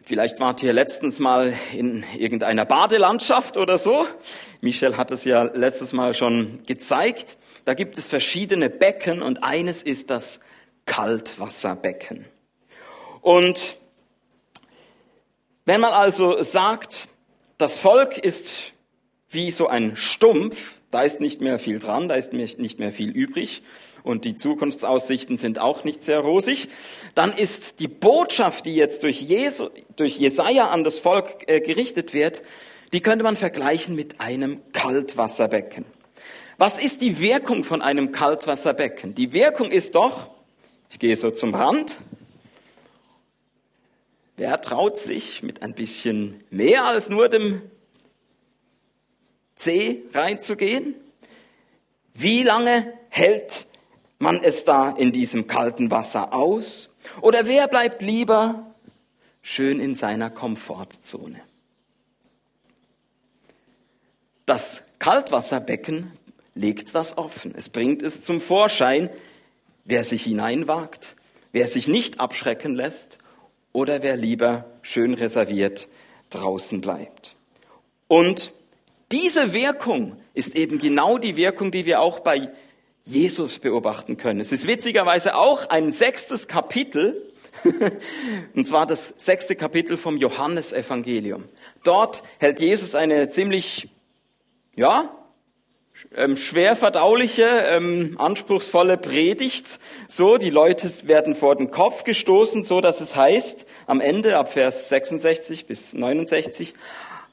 Vielleicht 0.09 0.41
wart 0.41 0.63
ihr 0.63 0.73
letztens 0.73 1.19
mal 1.19 1.53
in 1.75 2.03
irgendeiner 2.17 2.65
Badelandschaft 2.65 3.59
oder 3.59 3.77
so. 3.77 4.07
Michel 4.63 4.97
hat 4.97 5.11
es 5.11 5.27
ja 5.27 5.43
letztes 5.43 5.93
Mal 5.93 6.15
schon 6.15 6.63
gezeigt. 6.67 7.37
Da 7.67 7.75
gibt 7.75 7.99
es 7.99 8.07
verschiedene 8.07 8.71
Becken 8.71 9.21
und 9.21 9.45
eines 9.45 9.83
ist 9.83 10.09
das 10.09 10.41
Kaltwasserbecken. 10.87 12.25
Und 13.21 13.77
wenn 15.67 15.83
man 15.83 15.93
also 15.93 16.43
sagt, 16.43 17.09
das 17.59 17.79
Volk 17.79 18.17
ist 18.17 18.73
wie 19.29 19.51
so 19.51 19.67
ein 19.67 19.95
Stumpf, 19.95 20.79
da 20.91 21.03
ist 21.03 21.21
nicht 21.21 21.43
mehr 21.43 21.59
viel 21.59 21.81
dran, 21.81 22.09
da 22.09 22.15
ist 22.15 22.33
nicht 22.33 22.79
mehr 22.79 22.93
viel 22.93 23.11
übrig 23.11 23.63
und 24.03 24.25
die 24.25 24.37
Zukunftsaussichten 24.37 25.37
sind 25.37 25.59
auch 25.59 25.85
nicht 25.85 26.05
sehr 26.05 26.21
rosig, 26.21 26.69
dann 27.15 27.33
ist 27.33 27.81
die 27.81 27.89
Botschaft, 27.89 28.67
die 28.67 28.75
jetzt 28.75 29.03
durch, 29.03 29.21
Jesu, 29.21 29.69
durch 29.97 30.19
Jesaja 30.19 30.69
an 30.69 30.85
das 30.85 30.99
Volk 30.99 31.45
äh, 31.47 31.61
gerichtet 31.61 32.15
wird, 32.15 32.43
die 32.93 33.01
könnte 33.01 33.23
man 33.23 33.37
vergleichen 33.37 33.95
mit 33.95 34.21
einem 34.21 34.61
Kaltwasserbecken. 34.73 35.85
Was 36.57 36.83
ist 36.83 37.03
die 37.03 37.21
Wirkung 37.21 37.63
von 37.63 37.83
einem 37.83 38.11
Kaltwasserbecken? 38.11 39.15
Die 39.15 39.33
Wirkung 39.33 39.71
ist 39.71 39.95
doch, 39.95 40.31
ich 40.91 40.99
gehe 40.99 41.15
so 41.15 41.31
zum 41.31 41.55
Rand, 41.55 42.01
wer 44.37 44.61
traut 44.61 44.99
sich 44.99 45.45
mit 45.45 45.63
ein 45.63 45.75
bisschen 45.75 46.43
mehr 46.51 46.85
als 46.85 47.11
nur 47.11 47.29
dem 47.29 47.63
C 49.55 50.03
reinzugehen? 50.13 50.97
Wie 52.15 52.43
lange 52.43 52.93
hält 53.11 53.68
man 54.19 54.43
es 54.43 54.65
da 54.65 54.91
in 54.91 55.13
diesem 55.13 55.47
kalten 55.47 55.91
Wasser 55.91 56.33
aus? 56.33 56.91
Oder 57.21 57.47
wer 57.47 57.69
bleibt 57.69 58.03
lieber 58.03 58.75
schön 59.43 59.81
in 59.81 59.95
seiner 59.95 60.31
Komfortzone? 60.31 61.41
Das 64.47 64.83
Kaltwasserbecken 64.99 66.13
legt 66.55 66.95
das 66.95 67.17
offen. 67.19 67.55
Es 67.57 67.69
bringt 67.69 68.03
es 68.03 68.23
zum 68.23 68.41
Vorschein, 68.41 69.11
wer 69.85 70.05
sich 70.05 70.25
hineinwagt, 70.25 71.17
wer 71.53 71.67
sich 71.67 71.87
nicht 71.87 72.19
abschrecken 72.21 72.75
lässt 72.75 73.19
oder 73.73 74.03
wer 74.03 74.17
lieber 74.17 74.65
schön 74.83 75.15
reserviert 75.15 75.89
draußen 76.31 76.81
bleibt. 76.81 77.37
Und 78.09 78.53
Diese 79.11 79.55
Wirkung 79.55 80.17
ist 80.35 80.55
eben 80.55 80.79
genau 80.79 81.17
die 81.17 81.37
Wirkung, 81.37 81.71
die 81.71 81.87
wir 81.87 82.01
auch 82.01 82.21
bei 82.21 82.51
Jesus 83.09 83.59
beobachten 83.59 84.19
können. 84.19 84.39
Es 84.39 84.53
ist 84.53 84.67
witzigerweise 84.67 85.35
auch 85.35 85.71
ein 85.71 85.93
sechstes 85.93 86.47
Kapitel, 86.47 87.33
und 88.55 88.69
zwar 88.69 88.87
das 88.87 89.15
sechste 89.17 89.57
Kapitel 89.57 89.97
vom 89.97 90.19
Johannesevangelium. 90.19 91.45
Dort 91.85 92.23
hält 92.39 92.61
Jesus 92.61 92.95
eine 92.95 93.31
ziemlich, 93.31 93.89
ja, 94.77 95.15
ähm, 96.15 96.37
schwer 96.37 96.77
verdauliche, 96.77 97.45
ähm, 97.45 98.17
anspruchsvolle 98.19 98.99
Predigt. 98.99 99.81
So, 100.07 100.37
die 100.37 100.51
Leute 100.51 100.89
werden 101.09 101.35
vor 101.35 101.57
den 101.57 101.71
Kopf 101.71 102.05
gestoßen, 102.05 102.63
so 102.63 102.81
dass 102.81 103.01
es 103.01 103.17
heißt, 103.17 103.67
am 103.87 104.01
Ende, 104.01 104.37
ab 104.37 104.53
Vers 104.53 104.91
66 104.91 105.67
bis 105.67 105.95
69, 105.95 106.75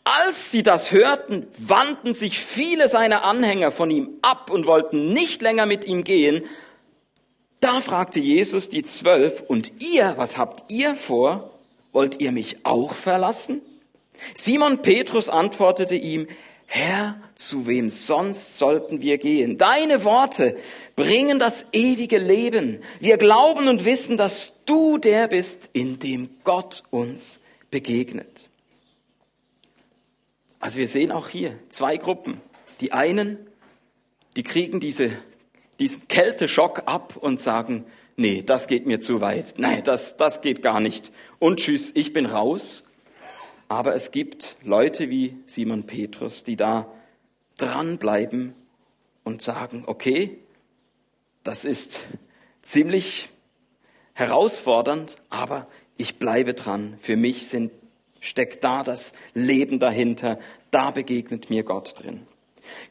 als 0.06 0.52
sie 0.52 0.64
das 0.64 0.92
hörten, 0.92 1.48
wandten 1.58 2.14
sich 2.14 2.40
viele 2.40 2.88
seiner 2.88 3.26
Anhänger 3.26 3.72
von 3.72 3.90
ihm 3.90 4.12
ab 4.22 4.52
und 4.52 4.68
wollten 4.68 5.12
nicht 5.12 5.42
länger 5.42 5.66
mit 5.66 5.86
ihm 5.86 6.04
gehen. 6.04 6.44
Da 7.60 7.82
fragte 7.82 8.20
Jesus 8.20 8.70
die 8.70 8.84
Zwölf, 8.84 9.42
und 9.42 9.82
ihr, 9.82 10.14
was 10.16 10.38
habt 10.38 10.72
ihr 10.72 10.96
vor? 10.96 11.52
Wollt 11.92 12.22
ihr 12.22 12.32
mich 12.32 12.66
auch 12.66 12.94
verlassen? 12.94 13.62
Simon 14.36 14.84
Petrus 14.84 15.28
antwortete 15.28 15.96
ihm, 15.96 16.28
Herr, 16.68 17.20
zu 17.34 17.66
wem 17.66 17.90
sonst 17.90 18.60
sollten 18.60 19.02
wir 19.02 19.18
gehen? 19.18 19.58
Deine 19.58 20.04
Worte 20.04 20.56
bringen 20.96 21.40
das 21.40 21.66
ewige 21.72 22.20
Leben. 22.20 22.80
Wir 23.00 23.18
glauben 23.18 23.68
und 23.68 23.86
wissen, 23.86 24.18
dass 24.18 24.54
du 24.66 25.00
der 25.00 25.28
bist, 25.28 25.70
in 25.74 25.98
dem 25.98 26.30
Gott 26.44 26.84
uns 26.92 27.40
begegnet. 27.72 28.45
Also 30.66 30.80
wir 30.80 30.88
sehen 30.88 31.12
auch 31.12 31.30
hier 31.30 31.60
zwei 31.70 31.96
Gruppen. 31.96 32.42
Die 32.82 32.92
einen, 32.92 33.38
die 34.36 34.42
kriegen 34.42 34.80
diese, 34.80 35.12
diesen 35.78 36.08
Kälteschock 36.08 36.88
ab 36.88 37.18
und 37.18 37.40
sagen, 37.40 37.86
nee, 38.16 38.42
das 38.42 38.66
geht 38.66 38.88
mir 38.88 39.00
zu 39.00 39.22
weit. 39.22 39.54
Nein, 39.58 39.84
das, 39.84 40.18
das 40.18 40.42
geht 40.42 40.64
gar 40.64 40.80
nicht. 40.80 41.12
Und 41.38 41.60
tschüss, 41.60 41.92
ich 41.94 42.14
bin 42.14 42.26
raus. 42.26 42.84
Aber 43.68 43.94
es 43.94 44.10
gibt 44.10 44.58
Leute 44.64 45.12
wie 45.12 45.38
Simon 45.46 45.86
Petrus, 45.86 46.44
die 46.44 46.56
da 46.56 46.92
dranbleiben 47.58 48.56
und 49.24 49.44
sagen, 49.44 49.84
okay, 49.86 50.40
das 51.44 51.64
ist 51.64 52.08
ziemlich 52.64 53.30
herausfordernd, 54.14 55.18
aber 55.30 55.68
ich 55.96 56.18
bleibe 56.18 56.56
dran. 56.56 56.96
Für 57.00 57.18
mich 57.18 57.50
sind, 57.50 57.72
steckt 58.26 58.64
da 58.64 58.84
das 58.84 59.14
Leben 59.34 59.80
dahinter. 59.80 60.40
Da 60.72 60.92
begegnet 60.92 61.50
mir 61.50 61.64
Gott 61.64 61.96
drin. 61.98 62.28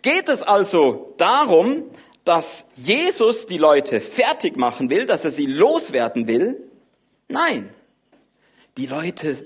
Geht 0.03 0.29
es 0.29 0.43
also 0.43 1.14
darum, 1.19 1.85
dass 2.25 2.64
Jesus 2.76 3.47
die 3.47 3.59
Leute 3.59 4.00
fertig 4.00 4.57
machen 4.57 4.88
will, 4.88 5.07
dass 5.07 5.25
er 5.25 5.31
sie 5.31 5.47
loswerden 5.47 6.26
will? 6.26 6.71
Nein. 7.29 7.71
Die 8.76 8.87
Leute 8.87 9.45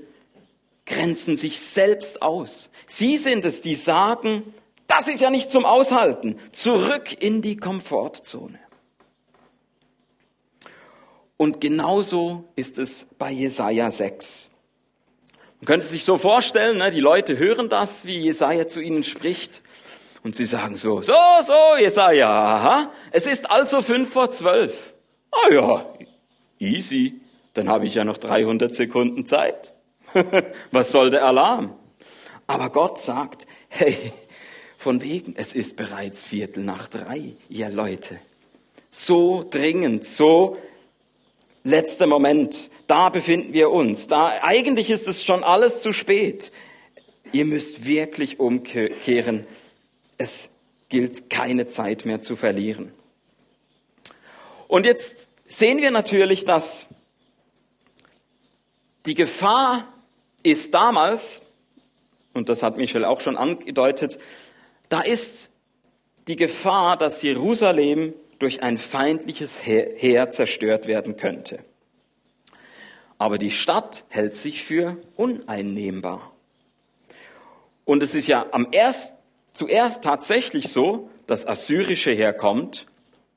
grenzen 0.87 1.37
sich 1.37 1.61
selbst 1.61 2.23
aus. 2.23 2.71
Sie 2.87 3.17
sind 3.17 3.45
es, 3.45 3.61
die 3.61 3.75
sagen, 3.75 4.55
das 4.87 5.09
ist 5.09 5.21
ja 5.21 5.31
nicht 5.31 5.51
zum 5.51 5.65
Aushalten. 5.67 6.39
Zurück 6.53 7.23
in 7.23 7.43
die 7.43 7.57
Komfortzone. 7.57 8.59
Und 11.37 11.61
genauso 11.61 12.45
ist 12.57 12.79
es 12.79 13.07
bei 13.19 13.31
Jesaja 13.31 13.91
6. 13.91 14.48
Man 15.61 15.67
könnte 15.67 15.87
sich 15.87 16.05
so 16.05 16.19
vorstellen, 16.19 16.79
ne, 16.79 16.93
die 16.93 17.01
Leute 17.01 17.37
hören 17.37 17.69
das, 17.69 18.07
wie 18.07 18.19
Jesaja 18.19 18.69
zu 18.69 18.81
ihnen 18.81 19.03
spricht. 19.03 19.61
Und 20.23 20.37
sie 20.37 20.45
sagen 20.45 20.77
so, 20.77 21.03
so, 21.03 21.15
so, 21.41 21.77
Jesaja, 21.81 22.29
aha, 22.29 22.93
es 23.11 23.27
ist 23.27 23.51
also 23.51 23.83
fünf 23.83 24.13
vor 24.13 24.31
zwölf. 24.31 24.93
Ah 25.31 25.53
ja, 25.53 25.95
easy, 26.59 27.21
dann 27.55 27.69
habe 27.69 27.87
ich 27.87 27.95
ja 27.95 28.05
noch 28.05 28.19
300 28.19 28.75
Sekunden 28.75 29.27
Zeit. 29.27 29.75
Was 30.71 30.93
soll 30.93 31.11
der 31.11 31.25
Alarm? 31.25 31.75
Aber 32.47 32.71
Gott 32.71 33.01
sagt, 33.01 33.47
hey, 33.69 34.13
von 34.77 35.03
wegen, 35.03 35.35
es 35.37 35.55
ist 35.55 35.77
bereits 35.77 36.25
Viertel 36.25 36.63
nach 36.63 36.89
drei, 36.89 37.35
ihr 37.49 37.69
Leute. 37.69 38.21
So 38.91 39.45
dringend, 39.49 40.05
so 40.05 40.57
letzter 41.65 42.07
Moment, 42.07 42.71
da 42.87 43.09
befinden 43.09 43.53
wir 43.53 43.71
uns. 43.71 44.07
Da, 44.07 44.41
eigentlich 44.43 44.91
ist 44.91 45.09
es 45.09 45.25
schon 45.25 45.45
alles 45.45 45.81
zu 45.81 45.93
spät. 45.93 46.53
Ihr 47.33 47.45
müsst 47.45 47.87
wirklich 47.87 48.41
umkehren. 48.41 49.47
Es 50.17 50.49
gilt 50.89 51.31
keine 51.31 51.69
Zeit 51.69 52.05
mehr 52.05 52.23
zu 52.23 52.37
verlieren. 52.37 52.93
Und 54.67 54.87
jetzt 54.87 55.29
sehen 55.47 55.81
wir 55.81 55.91
natürlich, 55.91 56.45
dass 56.45 56.87
die 59.07 59.15
Gefahr 59.15 59.93
ist 60.43 60.75
damals, 60.75 61.43
und 62.35 62.49
das 62.49 62.63
hat 62.63 62.77
Michel 62.77 63.05
auch 63.05 63.21
schon 63.21 63.37
angedeutet, 63.37 64.19
da 64.89 65.01
ist 65.01 65.51
die 66.29 66.37
Gefahr, 66.37 66.97
dass 66.97 67.23
Jerusalem 67.23 68.15
durch 68.39 68.63
ein 68.63 68.79
feindliches 68.79 69.65
Heer 69.65 70.31
zerstört 70.31 70.87
werden 70.87 71.17
könnte. 71.17 71.61
Aber 73.19 73.39
die 73.39 73.51
Stadt 73.51 74.05
hält 74.09 74.37
sich 74.37 74.63
für 74.63 74.97
uneinnehmbar. 75.17 76.33
Und 77.85 78.03
es 78.03 78.15
ist 78.15 78.29
ja 78.29 78.47
am 78.53 78.69
erst, 78.71 79.15
zuerst 79.55 80.05
tatsächlich 80.05 80.69
so, 80.69 81.11
dass 81.27 81.47
assyrische 81.47 82.13
Heer 82.13 82.33
kommt 82.33 82.87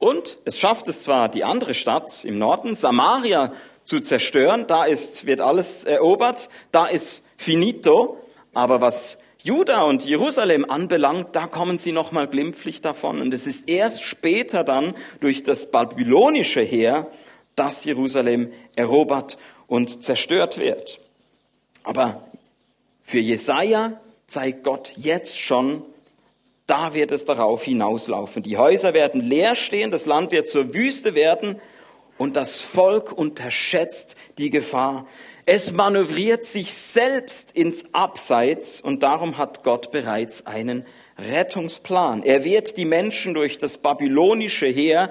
und 0.02 0.40
es 0.46 0.58
schafft 0.58 0.88
es 0.88 1.04
zwar, 1.04 1.30
die 1.30 1.44
andere 1.44 1.76
Stadt 1.76 2.26
im 2.26 2.40
Norden, 2.40 2.76
Samaria, 2.76 3.54
zu 3.84 4.00
zerstören. 4.00 4.66
Da 4.66 4.84
ist, 4.84 5.28
wird 5.28 5.42
alles 5.42 5.84
erobert. 5.84 6.50
Da 6.72 6.88
ist 6.88 7.24
finito. 7.38 8.18
Aber 8.52 8.82
was 8.82 9.20
Juda 9.44 9.82
und 9.82 10.06
Jerusalem 10.06 10.70
anbelangt, 10.70 11.30
da 11.36 11.48
kommen 11.48 11.80
sie 11.80 11.92
nochmal 11.92 12.28
glimpflich 12.28 12.82
davon. 12.82 13.22
Und 13.22 13.34
es 13.34 13.48
ist 13.48 13.68
erst 13.68 14.04
später 14.04 14.64
dann 14.64 14.96
durch 15.20 15.42
das 15.42 15.72
babylonische 15.72 16.62
Heer, 16.62 17.08
dass 17.56 17.84
Jerusalem 17.84 18.52
erobert 18.76 19.38
und 19.68 20.04
zerstört 20.04 20.58
wird. 20.58 21.00
Aber 21.84 22.28
für 23.02 23.20
Jesaja 23.20 24.00
zeigt 24.28 24.64
Gott 24.64 24.94
jetzt 24.96 25.40
schon, 25.40 25.84
da 26.68 26.94
wird 26.94 27.12
es 27.12 27.26
darauf 27.26 27.64
hinauslaufen. 27.64 28.44
Die 28.44 28.58
Häuser 28.58 28.94
werden 28.94 29.22
leer 29.22 29.56
stehen, 29.56 29.92
das 29.92 30.06
Land 30.06 30.32
wird 30.32 30.50
zur 30.50 30.74
Wüste 30.74 31.16
werden 31.16 31.60
und 32.22 32.36
das 32.36 32.62
Volk 32.62 33.12
unterschätzt 33.12 34.16
die 34.38 34.52
Gefahr. 34.52 35.08
Es 35.48 35.72
manövriert 35.72 36.46
sich 36.46 36.72
selbst 36.72 37.52
ins 37.54 37.84
Abseits 37.94 38.80
und 38.80 39.02
darum 39.02 39.40
hat 39.40 39.64
Gott 39.64 39.90
bereits 39.90 40.46
einen 40.46 40.86
Rettungsplan. 41.18 42.22
Er 42.22 42.44
wird 42.44 42.78
die 42.78 42.86
Menschen 42.86 43.34
durch 43.34 43.58
das 43.58 43.80
babylonische 43.80 44.68
Heer 44.68 45.10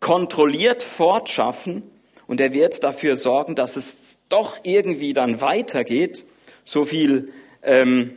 kontrolliert 0.00 0.82
fortschaffen 0.82 1.82
und 2.26 2.40
er 2.40 2.54
wird 2.54 2.82
dafür 2.82 3.18
sorgen, 3.18 3.54
dass 3.54 3.76
es 3.76 4.16
doch 4.30 4.56
irgendwie 4.62 5.12
dann 5.12 5.42
weitergeht. 5.42 6.24
So 6.64 6.86
viel 6.86 7.30
ähm, 7.62 8.16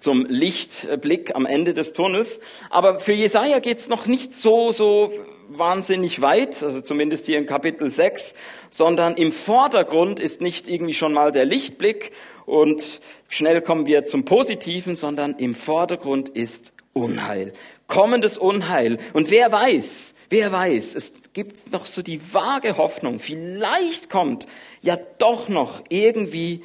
zum 0.00 0.26
Lichtblick 0.26 1.36
am 1.36 1.46
Ende 1.46 1.72
des 1.72 1.92
Tunnels. 1.92 2.40
Aber 2.68 2.98
für 2.98 3.12
Jesaja 3.12 3.60
geht's 3.60 3.88
noch 3.88 4.06
nicht 4.06 4.34
so 4.34 4.72
so 4.72 5.12
wahnsinnig 5.48 6.20
weit, 6.20 6.62
also 6.62 6.80
zumindest 6.80 7.26
hier 7.26 7.38
in 7.38 7.46
Kapitel 7.46 7.90
6, 7.90 8.34
sondern 8.70 9.14
im 9.14 9.32
Vordergrund 9.32 10.20
ist 10.20 10.40
nicht 10.40 10.68
irgendwie 10.68 10.94
schon 10.94 11.12
mal 11.12 11.32
der 11.32 11.44
Lichtblick 11.44 12.12
und 12.46 13.00
schnell 13.28 13.60
kommen 13.60 13.86
wir 13.86 14.06
zum 14.06 14.24
Positiven, 14.24 14.96
sondern 14.96 15.34
im 15.36 15.54
Vordergrund 15.54 16.28
ist 16.28 16.72
Unheil, 16.92 17.52
kommendes 17.86 18.38
Unheil. 18.38 18.98
Und 19.12 19.30
wer 19.30 19.52
weiß, 19.52 20.14
wer 20.30 20.52
weiß, 20.52 20.94
es 20.94 21.12
gibt 21.32 21.72
noch 21.72 21.86
so 21.86 22.02
die 22.02 22.20
vage 22.32 22.76
Hoffnung, 22.76 23.18
vielleicht 23.18 24.10
kommt 24.10 24.46
ja 24.80 24.98
doch 25.18 25.48
noch 25.48 25.82
irgendwie 25.88 26.62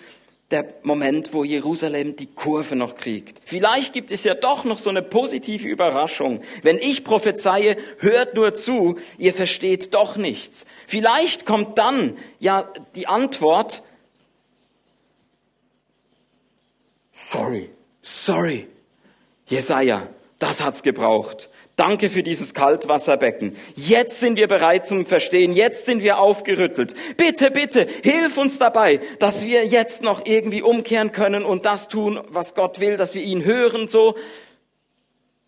der 0.53 0.75
Moment, 0.83 1.33
wo 1.33 1.43
Jerusalem 1.43 2.15
die 2.15 2.27
Kurve 2.27 2.75
noch 2.75 2.95
kriegt. 2.95 3.41
Vielleicht 3.43 3.91
gibt 3.91 4.11
es 4.11 4.23
ja 4.23 4.35
doch 4.35 4.63
noch 4.63 4.77
so 4.77 4.89
eine 4.89 5.01
positive 5.01 5.67
Überraschung. 5.67 6.41
Wenn 6.61 6.77
ich 6.77 7.03
prophezeie, 7.03 7.75
hört 7.97 8.35
nur 8.35 8.53
zu, 8.53 8.97
ihr 9.17 9.33
versteht 9.33 9.93
doch 9.93 10.15
nichts. 10.15 10.65
Vielleicht 10.87 11.45
kommt 11.45 11.77
dann 11.79 12.17
ja 12.39 12.71
die 12.95 13.07
Antwort, 13.07 13.83
sorry, 17.11 17.71
sorry, 18.01 18.67
Jesaja, 19.47 20.07
das 20.39 20.63
hat's 20.63 20.83
gebraucht. 20.83 21.49
Danke 21.75 22.11
für 22.11 22.21
dieses 22.21 22.53
Kaltwasserbecken. 22.53 23.55
Jetzt 23.75 24.19
sind 24.19 24.37
wir 24.37 24.47
bereit 24.47 24.87
zum 24.87 25.07
Verstehen. 25.07 25.53
Jetzt 25.53 25.87
sind 25.87 26.03
wir 26.03 26.19
aufgerüttelt. 26.19 26.93
Bitte, 27.17 27.49
bitte, 27.49 27.87
hilf 28.03 28.37
uns 28.37 28.59
dabei, 28.59 28.99
dass 29.17 29.43
wir 29.43 29.65
jetzt 29.65 30.03
noch 30.03 30.25
irgendwie 30.25 30.61
umkehren 30.61 31.11
können 31.11 31.43
und 31.43 31.65
das 31.65 31.87
tun, 31.87 32.21
was 32.27 32.53
Gott 32.53 32.79
will, 32.79 32.97
dass 32.97 33.15
wir 33.15 33.23
ihn 33.23 33.43
hören, 33.43 33.87
so. 33.87 34.15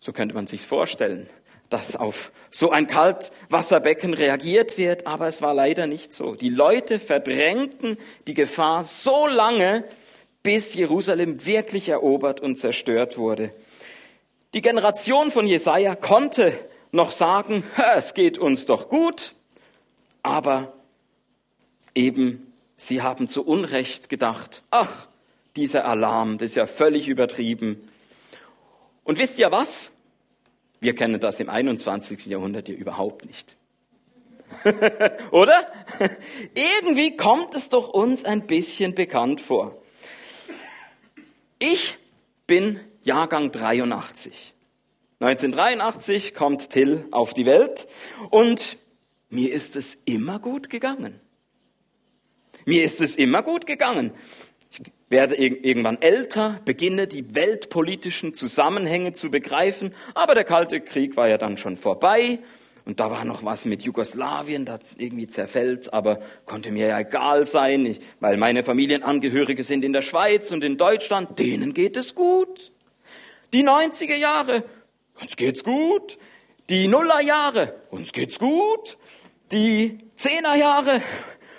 So 0.00 0.12
könnte 0.12 0.34
man 0.34 0.48
sich's 0.48 0.64
vorstellen, 0.64 1.28
dass 1.70 1.94
auf 1.94 2.32
so 2.50 2.70
ein 2.70 2.88
Kaltwasserbecken 2.88 4.12
reagiert 4.12 4.78
wird, 4.78 5.06
aber 5.06 5.28
es 5.28 5.42
war 5.42 5.54
leider 5.54 5.86
nicht 5.86 6.12
so. 6.12 6.34
Die 6.34 6.48
Leute 6.48 6.98
verdrängten 6.98 7.98
die 8.26 8.34
Gefahr 8.34 8.82
so 8.82 9.28
lange, 9.28 9.84
bis 10.42 10.74
Jerusalem 10.74 11.46
wirklich 11.46 11.88
erobert 11.88 12.40
und 12.40 12.56
zerstört 12.56 13.16
wurde. 13.16 13.52
Die 14.56 14.62
Generation 14.62 15.30
von 15.30 15.46
Jesaja 15.46 15.94
konnte 15.94 16.58
noch 16.90 17.10
sagen, 17.10 17.62
es 17.94 18.14
geht 18.14 18.38
uns 18.38 18.64
doch 18.64 18.88
gut, 18.88 19.34
aber 20.22 20.72
eben 21.94 22.54
sie 22.74 23.02
haben 23.02 23.28
zu 23.28 23.44
Unrecht 23.44 24.08
gedacht, 24.08 24.62
ach, 24.70 25.08
dieser 25.56 25.84
Alarm, 25.84 26.38
das 26.38 26.52
ist 26.52 26.54
ja 26.54 26.64
völlig 26.64 27.06
übertrieben. 27.06 27.86
Und 29.04 29.18
wisst 29.18 29.38
ihr 29.38 29.52
was? 29.52 29.92
Wir 30.80 30.94
kennen 30.94 31.20
das 31.20 31.38
im 31.38 31.50
21. 31.50 32.24
Jahrhundert 32.24 32.70
ja 32.70 32.74
überhaupt 32.74 33.26
nicht. 33.26 33.56
Oder? 35.32 35.70
Irgendwie 36.54 37.14
kommt 37.14 37.54
es 37.54 37.68
doch 37.68 37.88
uns 37.88 38.24
ein 38.24 38.46
bisschen 38.46 38.94
bekannt 38.94 39.42
vor. 39.42 39.76
Ich 41.58 41.98
bin 42.46 42.80
Jahrgang 43.06 43.52
83. 43.52 44.52
1983 45.20 46.34
kommt 46.34 46.70
Till 46.70 47.06
auf 47.12 47.34
die 47.34 47.46
Welt 47.46 47.86
und 48.30 48.76
mir 49.28 49.52
ist 49.52 49.76
es 49.76 49.96
immer 50.04 50.40
gut 50.40 50.68
gegangen. 50.70 51.20
Mir 52.64 52.82
ist 52.82 53.00
es 53.00 53.14
immer 53.14 53.44
gut 53.44 53.64
gegangen. 53.64 54.10
Ich 54.70 54.82
werde 55.08 55.36
irgendwann 55.36 56.02
älter, 56.02 56.60
beginne 56.64 57.06
die 57.06 57.32
weltpolitischen 57.36 58.34
Zusammenhänge 58.34 59.12
zu 59.12 59.30
begreifen, 59.30 59.94
aber 60.14 60.34
der 60.34 60.42
Kalte 60.44 60.80
Krieg 60.80 61.16
war 61.16 61.28
ja 61.28 61.38
dann 61.38 61.56
schon 61.58 61.76
vorbei 61.76 62.40
und 62.84 62.98
da 62.98 63.08
war 63.12 63.24
noch 63.24 63.44
was 63.44 63.66
mit 63.66 63.84
Jugoslawien, 63.84 64.64
das 64.64 64.80
irgendwie 64.98 65.28
zerfällt, 65.28 65.92
aber 65.92 66.18
konnte 66.44 66.72
mir 66.72 66.88
ja 66.88 66.98
egal 66.98 67.46
sein, 67.46 67.98
weil 68.18 68.36
meine 68.36 68.64
Familienangehörige 68.64 69.62
sind 69.62 69.84
in 69.84 69.92
der 69.92 70.02
Schweiz 70.02 70.50
und 70.50 70.64
in 70.64 70.76
Deutschland, 70.76 71.38
denen 71.38 71.72
geht 71.72 71.96
es 71.96 72.16
gut. 72.16 72.72
Die 73.52 73.64
90er 73.64 74.16
Jahre, 74.16 74.64
uns 75.20 75.36
geht's 75.36 75.64
gut. 75.64 76.18
Die 76.68 76.88
Nullerjahre, 76.88 77.74
uns 77.90 78.12
geht's 78.12 78.38
gut. 78.38 78.98
Die 79.52 79.98
Zehnerjahre, 80.16 81.00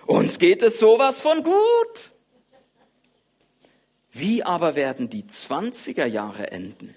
uns 0.05 0.39
geht 0.39 0.61
es 0.63 0.79
sowas 0.79 1.21
von 1.21 1.43
gut. 1.43 2.11
Wie 4.11 4.43
aber 4.43 4.75
werden 4.75 5.09
die 5.09 5.23
20er 5.23 6.05
Jahre 6.05 6.51
enden? 6.51 6.95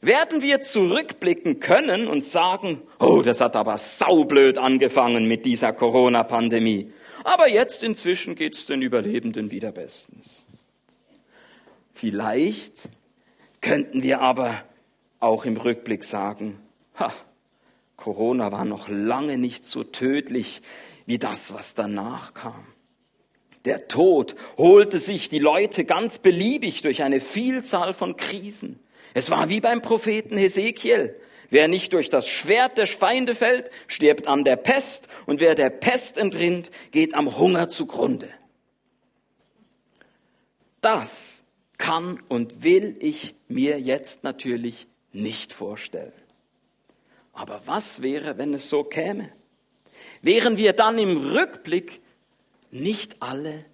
werden 0.00 0.42
wir 0.42 0.62
zurückblicken 0.62 1.60
können 1.60 2.06
und 2.06 2.24
sagen, 2.24 2.82
oh, 2.98 3.22
das 3.22 3.40
hat 3.40 3.56
aber 3.56 3.78
saublöd 3.78 4.58
angefangen 4.58 5.26
mit 5.26 5.44
dieser 5.44 5.72
Corona-Pandemie. 5.72 6.92
Aber 7.24 7.48
jetzt 7.48 7.82
inzwischen 7.82 8.34
geht's 8.34 8.66
den 8.66 8.82
Überlebenden 8.82 9.50
wieder 9.50 9.72
bestens. 9.72 10.44
Vielleicht 11.98 12.90
könnten 13.60 14.04
wir 14.04 14.20
aber 14.20 14.62
auch 15.18 15.44
im 15.44 15.56
Rückblick 15.56 16.04
sagen, 16.04 16.60
ha, 16.96 17.12
Corona 17.96 18.52
war 18.52 18.64
noch 18.64 18.88
lange 18.88 19.36
nicht 19.36 19.66
so 19.66 19.82
tödlich 19.82 20.62
wie 21.06 21.18
das, 21.18 21.52
was 21.52 21.74
danach 21.74 22.34
kam. 22.34 22.68
Der 23.64 23.88
Tod 23.88 24.36
holte 24.56 25.00
sich 25.00 25.28
die 25.28 25.40
Leute 25.40 25.84
ganz 25.84 26.20
beliebig 26.20 26.82
durch 26.82 27.02
eine 27.02 27.18
Vielzahl 27.18 27.92
von 27.92 28.16
Krisen. 28.16 28.78
Es 29.12 29.28
war 29.28 29.48
wie 29.48 29.60
beim 29.60 29.82
Propheten 29.82 30.36
Hesekiel. 30.36 31.16
Wer 31.50 31.66
nicht 31.66 31.94
durch 31.94 32.10
das 32.10 32.28
Schwert 32.28 32.78
der 32.78 32.86
Feinde 32.86 33.34
fällt, 33.34 33.72
stirbt 33.88 34.28
an 34.28 34.44
der 34.44 34.54
Pest, 34.54 35.08
und 35.26 35.40
wer 35.40 35.56
der 35.56 35.70
Pest 35.70 36.16
entrinnt, 36.16 36.70
geht 36.92 37.14
am 37.14 37.36
Hunger 37.38 37.68
zugrunde. 37.68 38.28
Das 40.80 41.37
kann 41.78 42.20
und 42.28 42.62
will 42.62 42.96
ich 43.00 43.34
mir 43.48 43.80
jetzt 43.80 44.24
natürlich 44.24 44.86
nicht 45.12 45.52
vorstellen. 45.52 46.12
Aber 47.32 47.62
was 47.66 48.02
wäre, 48.02 48.36
wenn 48.36 48.52
es 48.52 48.68
so 48.68 48.82
käme? 48.82 49.30
Wären 50.20 50.56
wir 50.56 50.72
dann 50.72 50.98
im 50.98 51.16
Rückblick 51.16 52.00
nicht 52.70 53.22
alle 53.22 53.64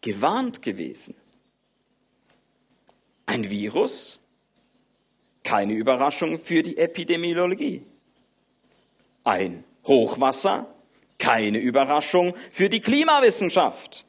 gewarnt 0.00 0.62
gewesen? 0.62 1.14
Ein 3.26 3.50
Virus, 3.50 4.18
keine 5.44 5.74
Überraschung 5.74 6.38
für 6.38 6.62
die 6.62 6.78
Epidemiologie. 6.78 7.82
Ein 9.24 9.64
Hochwasser, 9.86 10.74
keine 11.18 11.58
Überraschung 11.58 12.34
für 12.50 12.68
die 12.68 12.80
Klimawissenschaft. 12.80 14.04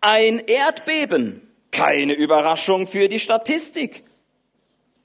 Ein 0.00 0.38
Erdbeben, 0.38 1.47
keine 1.78 2.14
Überraschung 2.14 2.88
für 2.88 3.08
die 3.08 3.20
Statistik. 3.20 4.02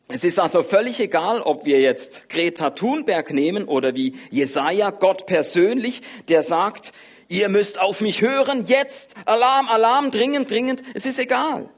Es 0.07 0.23
ist 0.23 0.39
also 0.39 0.63
völlig 0.63 0.99
egal, 0.99 1.39
ob 1.39 1.65
wir 1.65 1.79
jetzt 1.79 2.29
Greta 2.29 2.71
Thunberg 2.71 3.31
nehmen 3.31 3.65
oder 3.65 3.93
wie 3.93 4.17
Jesaja, 4.31 4.89
Gott 4.89 5.27
persönlich, 5.27 6.01
der 6.29 6.41
sagt, 6.41 6.91
ihr 7.27 7.47
müsst 7.47 7.79
auf 7.79 8.01
mich 8.01 8.21
hören, 8.21 8.65
jetzt, 8.65 9.13
Alarm, 9.25 9.67
Alarm, 9.67 10.09
dringend, 10.09 10.49
dringend. 10.49 10.81
Es 10.95 11.05
ist 11.05 11.19
egal, 11.19 11.69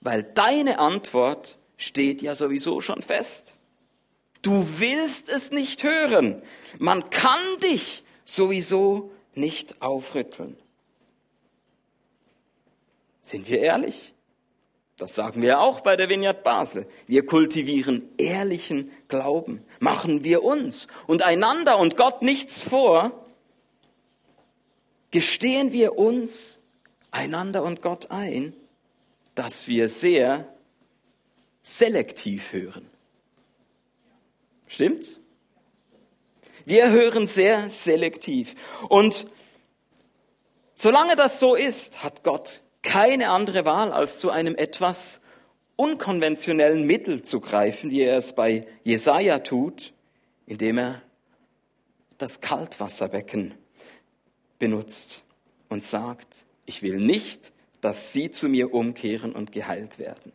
weil 0.00 0.22
deine 0.22 0.78
Antwort 0.78 1.58
steht 1.76 2.22
ja 2.22 2.34
sowieso 2.34 2.80
schon 2.80 3.02
fest. 3.02 3.58
Du 4.40 4.66
willst 4.78 5.28
es 5.28 5.50
nicht 5.50 5.82
hören. 5.82 6.42
Man 6.78 7.10
kann 7.10 7.40
dich 7.62 8.04
sowieso 8.24 9.12
nicht 9.34 9.82
aufrütteln. 9.82 10.56
Sind 13.20 13.50
wir 13.50 13.60
ehrlich? 13.60 14.14
Das 15.00 15.14
sagen 15.14 15.40
wir 15.40 15.60
auch 15.60 15.80
bei 15.80 15.96
der 15.96 16.10
Vineyard 16.10 16.44
Basel. 16.44 16.86
Wir 17.06 17.24
kultivieren 17.24 18.10
ehrlichen 18.18 18.92
Glauben. 19.08 19.64
Machen 19.78 20.24
wir 20.24 20.44
uns 20.44 20.88
und 21.06 21.22
einander 21.22 21.78
und 21.78 21.96
Gott 21.96 22.20
nichts 22.20 22.60
vor. 22.60 23.26
Gestehen 25.10 25.72
wir 25.72 25.96
uns 25.96 26.58
einander 27.10 27.62
und 27.62 27.80
Gott 27.80 28.10
ein, 28.10 28.54
dass 29.34 29.68
wir 29.68 29.88
sehr 29.88 30.52
selektiv 31.62 32.52
hören. 32.52 32.86
Stimmt? 34.66 35.18
Wir 36.66 36.90
hören 36.90 37.26
sehr 37.26 37.70
selektiv. 37.70 38.54
Und 38.90 39.26
solange 40.74 41.16
das 41.16 41.40
so 41.40 41.54
ist, 41.54 42.04
hat 42.04 42.22
Gott 42.22 42.60
keine 42.82 43.30
andere 43.30 43.64
Wahl, 43.64 43.92
als 43.92 44.18
zu 44.18 44.30
einem 44.30 44.56
etwas 44.56 45.20
unkonventionellen 45.76 46.86
Mittel 46.86 47.22
zu 47.22 47.40
greifen, 47.40 47.90
wie 47.90 48.02
er 48.02 48.16
es 48.16 48.34
bei 48.34 48.66
Jesaja 48.84 49.38
tut, 49.38 49.92
indem 50.46 50.78
er 50.78 51.02
das 52.18 52.40
Kaltwasserbecken 52.40 53.54
benutzt 54.58 55.22
und 55.68 55.84
sagt, 55.84 56.44
ich 56.66 56.82
will 56.82 56.98
nicht, 56.98 57.52
dass 57.80 58.12
sie 58.12 58.30
zu 58.30 58.48
mir 58.48 58.74
umkehren 58.74 59.34
und 59.34 59.52
geheilt 59.52 59.98
werden. 59.98 60.32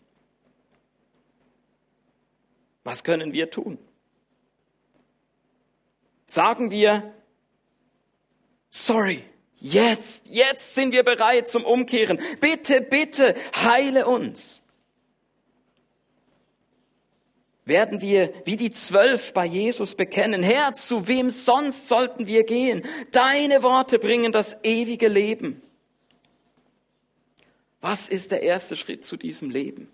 Was 2.83 3.03
können 3.03 3.33
wir 3.33 3.49
tun? 3.49 3.77
Sagen 6.25 6.71
wir, 6.71 7.13
sorry, 8.71 9.23
jetzt, 9.65 10.27
jetzt 10.29 10.75
sind 10.75 10.93
wir 10.93 11.03
bereit 11.03 11.49
zum 11.49 11.65
Umkehren. 11.65 12.19
Bitte, 12.39 12.81
bitte, 12.81 13.35
heile 13.55 14.05
uns. 14.05 14.61
Werden 17.65 17.99
wir 17.99 18.31
wie 18.45 18.57
die 18.57 18.69
Zwölf 18.69 19.33
bei 19.33 19.45
Jesus 19.45 19.95
bekennen, 19.95 20.43
Herr, 20.43 20.75
zu 20.75 21.07
wem 21.07 21.31
sonst 21.31 21.87
sollten 21.87 22.27
wir 22.27 22.43
gehen? 22.43 22.83
Deine 23.11 23.63
Worte 23.63 23.97
bringen 23.97 24.31
das 24.31 24.55
ewige 24.61 25.07
Leben. 25.07 25.63
Was 27.81 28.07
ist 28.07 28.31
der 28.31 28.43
erste 28.43 28.75
Schritt 28.75 29.05
zu 29.05 29.17
diesem 29.17 29.49
Leben? 29.49 29.89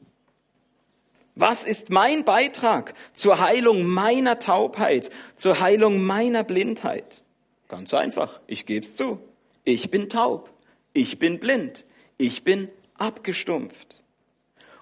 Was 1.35 1.63
ist 1.63 1.89
mein 1.89 2.25
Beitrag 2.25 2.93
zur 3.13 3.39
Heilung 3.39 3.85
meiner 3.85 4.37
Taubheit, 4.37 5.09
zur 5.37 5.61
Heilung 5.61 6.03
meiner 6.03 6.43
Blindheit? 6.43 7.23
Ganz 7.69 7.93
einfach, 7.93 8.41
ich 8.47 8.65
gebe 8.65 8.85
es 8.85 8.97
zu. 8.97 9.30
Ich 9.63 9.91
bin 9.91 10.09
taub, 10.09 10.49
ich 10.93 11.19
bin 11.19 11.39
blind, 11.39 11.85
ich 12.17 12.43
bin 12.43 12.69
abgestumpft. 12.95 14.01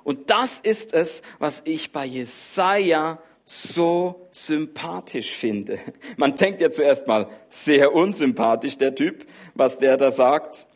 Und 0.03 0.29
das 0.29 0.59
ist 0.59 0.93
es, 0.93 1.21
was 1.39 1.61
ich 1.65 1.91
bei 1.91 2.05
Jesaja 2.05 3.21
so 3.45 4.27
sympathisch 4.31 5.31
finde. 5.31 5.79
Man 6.17 6.35
denkt 6.35 6.61
ja 6.61 6.71
zuerst 6.71 7.07
mal, 7.07 7.27
sehr 7.49 7.93
unsympathisch 7.93 8.77
der 8.77 8.95
Typ, 8.95 9.25
was 9.55 9.77
der 9.79 9.97
da 9.97 10.11
sagt. 10.11 10.67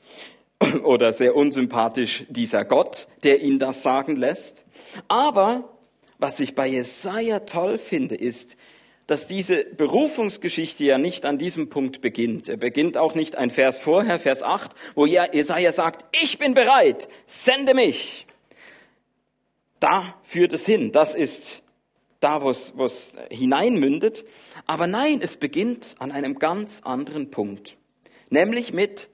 Oder 0.83 1.13
sehr 1.13 1.35
unsympathisch 1.35 2.25
dieser 2.29 2.63
Gott, 2.63 3.07
der 3.23 3.41
ihn 3.41 3.59
das 3.59 3.83
sagen 3.83 4.15
lässt. 4.15 4.65
Aber 5.07 5.69
was 6.19 6.39
ich 6.39 6.55
bei 6.55 6.67
Jesaja 6.67 7.41
toll 7.41 7.77
finde, 7.77 8.15
ist, 8.15 8.55
dass 9.07 9.27
diese 9.27 9.65
Berufungsgeschichte 9.65 10.85
ja 10.85 10.97
nicht 10.97 11.25
an 11.25 11.37
diesem 11.37 11.69
Punkt 11.69 12.01
beginnt. 12.01 12.47
Er 12.47 12.57
beginnt 12.57 12.97
auch 12.97 13.15
nicht 13.15 13.35
ein 13.35 13.51
Vers 13.51 13.79
vorher, 13.79 14.19
Vers 14.19 14.43
8, 14.43 14.71
wo 14.95 15.05
Jesaja 15.05 15.71
sagt, 15.71 16.05
ich 16.21 16.37
bin 16.37 16.53
bereit, 16.53 17.09
sende 17.25 17.73
mich. 17.73 18.25
Da 19.79 20.15
führt 20.23 20.53
es 20.53 20.65
hin. 20.65 20.93
Das 20.93 21.15
ist 21.15 21.63
da, 22.21 22.41
wo 22.41 22.49
es, 22.49 23.17
hineinmündet. 23.29 24.23
Aber 24.65 24.87
nein, 24.87 25.19
es 25.21 25.35
beginnt 25.35 25.95
an 25.99 26.11
einem 26.11 26.39
ganz 26.39 26.81
anderen 26.83 27.29
Punkt. 27.29 27.75
Nämlich 28.29 28.71
mit, 28.71 29.09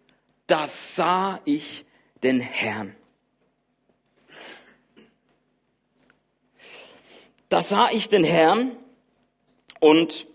da 0.46 0.68
sah 0.68 1.40
ich 1.46 1.86
den 2.22 2.40
Herrn. 2.40 2.96
Da 7.50 7.64
sah 7.64 7.90
ich 7.92 8.10
den 8.10 8.24
Herrn 8.24 8.78
und 9.80 10.28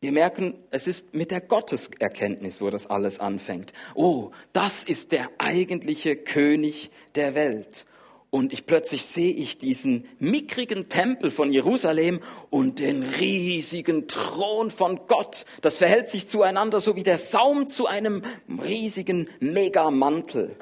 wir 0.00 0.12
merken, 0.12 0.54
es 0.70 0.86
ist 0.86 1.14
mit 1.14 1.30
der 1.30 1.40
Gotteserkenntnis, 1.40 2.60
wo 2.60 2.70
das 2.70 2.86
alles 2.86 3.18
anfängt. 3.18 3.72
Oh, 3.94 4.30
das 4.52 4.84
ist 4.84 5.10
der 5.10 5.30
eigentliche 5.38 6.16
König 6.16 6.90
der 7.14 7.34
Welt. 7.34 7.86
Und 8.30 8.52
ich 8.52 8.66
plötzlich 8.66 9.04
sehe 9.04 9.32
ich 9.32 9.56
diesen 9.56 10.06
mickrigen 10.18 10.88
Tempel 10.90 11.30
von 11.30 11.52
Jerusalem 11.52 12.20
und 12.50 12.78
den 12.78 13.02
riesigen 13.02 14.08
Thron 14.08 14.70
von 14.70 15.06
Gott. 15.06 15.46
Das 15.62 15.78
verhält 15.78 16.10
sich 16.10 16.28
zueinander 16.28 16.80
so 16.80 16.96
wie 16.96 17.02
der 17.02 17.18
Saum 17.18 17.66
zu 17.66 17.86
einem 17.86 18.22
riesigen 18.62 19.30
Megamantel. 19.40 20.56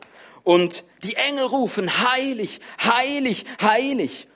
Und 0.45 0.85
die 1.03 1.17
Engel 1.17 1.47
rufen, 1.47 2.03
heilig, 2.03 2.61
heilig, 2.81 3.45
heilig. 3.61 4.29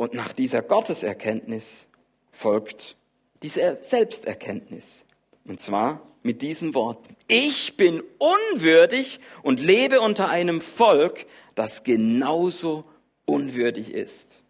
Und 0.00 0.14
nach 0.14 0.32
dieser 0.32 0.62
Gotteserkenntnis 0.62 1.86
folgt 2.32 2.96
diese 3.42 3.76
Selbsterkenntnis. 3.82 5.04
Und 5.44 5.60
zwar 5.60 6.00
mit 6.22 6.40
diesen 6.40 6.72
Worten. 6.72 7.14
Ich 7.28 7.76
bin 7.76 8.02
unwürdig 8.16 9.20
und 9.42 9.60
lebe 9.60 10.00
unter 10.00 10.30
einem 10.30 10.62
Volk, 10.62 11.26
das 11.54 11.84
genauso 11.84 12.86
unwürdig 13.26 13.92
ist. 13.92 14.42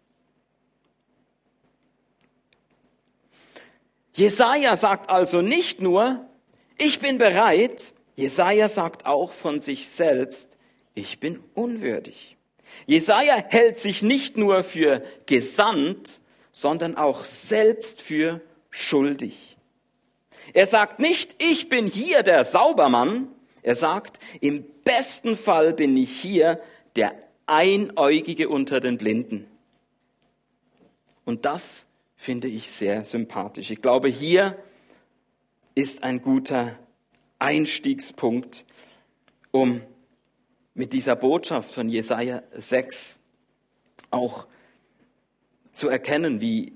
Jesaja 4.13 4.77
sagt 4.77 5.09
also 5.09 5.41
nicht 5.41 5.81
nur, 5.81 6.29
ich 6.77 7.01
bin 7.01 7.17
bereit, 7.17 7.93
Jesaja 8.15 8.69
sagt 8.69 9.05
auch 9.05 9.33
von 9.33 9.59
sich 9.59 9.89
selbst, 9.89 10.55
ich 10.93 11.19
bin 11.19 11.43
unwürdig. 11.55 12.37
Jesaja 12.85 13.43
hält 13.49 13.79
sich 13.79 14.01
nicht 14.01 14.37
nur 14.37 14.63
für 14.63 15.03
gesandt, 15.25 16.21
sondern 16.51 16.97
auch 16.97 17.23
selbst 17.23 18.01
für 18.01 18.41
schuldig. 18.69 19.57
Er 20.53 20.67
sagt 20.67 20.99
nicht, 20.99 21.41
ich 21.41 21.69
bin 21.69 21.87
hier 21.87 22.23
der 22.23 22.43
Saubermann. 22.45 23.27
Er 23.63 23.75
sagt, 23.75 24.19
im 24.41 24.65
besten 24.83 25.37
Fall 25.37 25.73
bin 25.73 25.95
ich 25.95 26.11
hier 26.11 26.59
der 26.95 27.13
Einäugige 27.45 28.49
unter 28.49 28.79
den 28.79 28.97
Blinden. 28.97 29.47
Und 31.25 31.45
das 31.45 31.85
finde 32.15 32.47
ich 32.47 32.69
sehr 32.69 33.05
sympathisch. 33.05 33.71
Ich 33.71 33.81
glaube, 33.81 34.09
hier 34.09 34.57
ist 35.75 36.03
ein 36.03 36.21
guter 36.21 36.77
Einstiegspunkt, 37.39 38.65
um 39.51 39.81
mit 40.73 40.93
dieser 40.93 41.15
Botschaft 41.15 41.73
von 41.73 41.89
Jesaja 41.89 42.43
6 42.53 43.19
auch 44.09 44.45
zu 45.73 45.89
erkennen, 45.89 46.41
wie, 46.41 46.73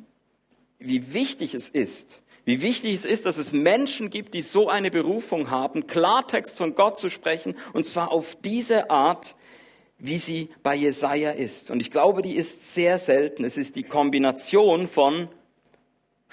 wie 0.80 1.14
wichtig 1.14 1.54
es 1.54 1.70
ist, 1.70 2.22
wie 2.46 2.62
wichtig 2.62 2.94
es 2.94 3.06
ist, 3.06 3.26
dass 3.26 3.38
es 3.38 3.54
Menschen 3.54 4.10
gibt, 4.10 4.34
die 4.34 4.42
so 4.42 4.70
eine 4.70 4.92
Berufung 4.92 5.50
haben, 5.50 5.88
Klartext 5.88 6.56
von 6.56 6.76
Gott 6.76 7.00
zu 7.00 7.10
sprechen, 7.10 7.56
und 7.74 7.86
zwar 7.86 8.12
auf 8.12 8.36
diese 8.36 8.90
Art, 8.92 9.36
wie 9.98 10.20
sie 10.20 10.50
bei 10.62 10.76
Jesaja 10.76 11.32
ist. 11.32 11.72
Und 11.72 11.80
ich 11.80 11.90
glaube, 11.90 12.22
die 12.22 12.36
ist 12.36 12.74
sehr 12.74 12.98
selten. 12.98 13.44
Es 13.46 13.58
ist 13.58 13.76
die 13.76 13.84
Kombination 13.84 14.88
von 14.88 15.30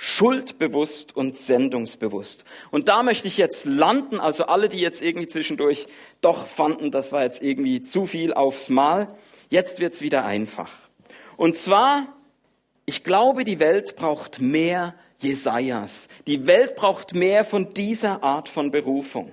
schuldbewusst 0.04 1.14
und 1.16 1.38
sendungsbewusst. 1.38 2.44
Und 2.72 2.88
da 2.88 3.04
möchte 3.04 3.28
ich 3.28 3.36
jetzt 3.36 3.66
landen, 3.66 4.18
also 4.18 4.46
alle, 4.46 4.68
die 4.68 4.80
jetzt 4.80 5.00
irgendwie 5.00 5.28
zwischendurch 5.28 5.86
doch 6.20 6.48
fanden, 6.48 6.90
das 6.90 7.12
war 7.12 7.22
jetzt 7.22 7.40
irgendwie 7.40 7.84
zu 7.84 8.06
viel 8.06 8.34
aufs 8.34 8.68
Mal. 8.68 9.06
Jetzt 9.48 9.78
wird's 9.78 10.00
wieder 10.00 10.24
einfach. 10.24 10.72
Und 11.36 11.56
zwar, 11.56 12.08
ich 12.84 13.04
glaube, 13.04 13.44
die 13.44 13.60
Welt 13.60 13.94
braucht 13.94 14.40
mehr 14.40 14.96
Jesajas. 15.18 16.08
Die 16.26 16.48
Welt 16.48 16.74
braucht 16.74 17.14
mehr 17.14 17.44
von 17.44 17.72
dieser 17.72 18.24
Art 18.24 18.48
von 18.48 18.72
Berufung. 18.72 19.30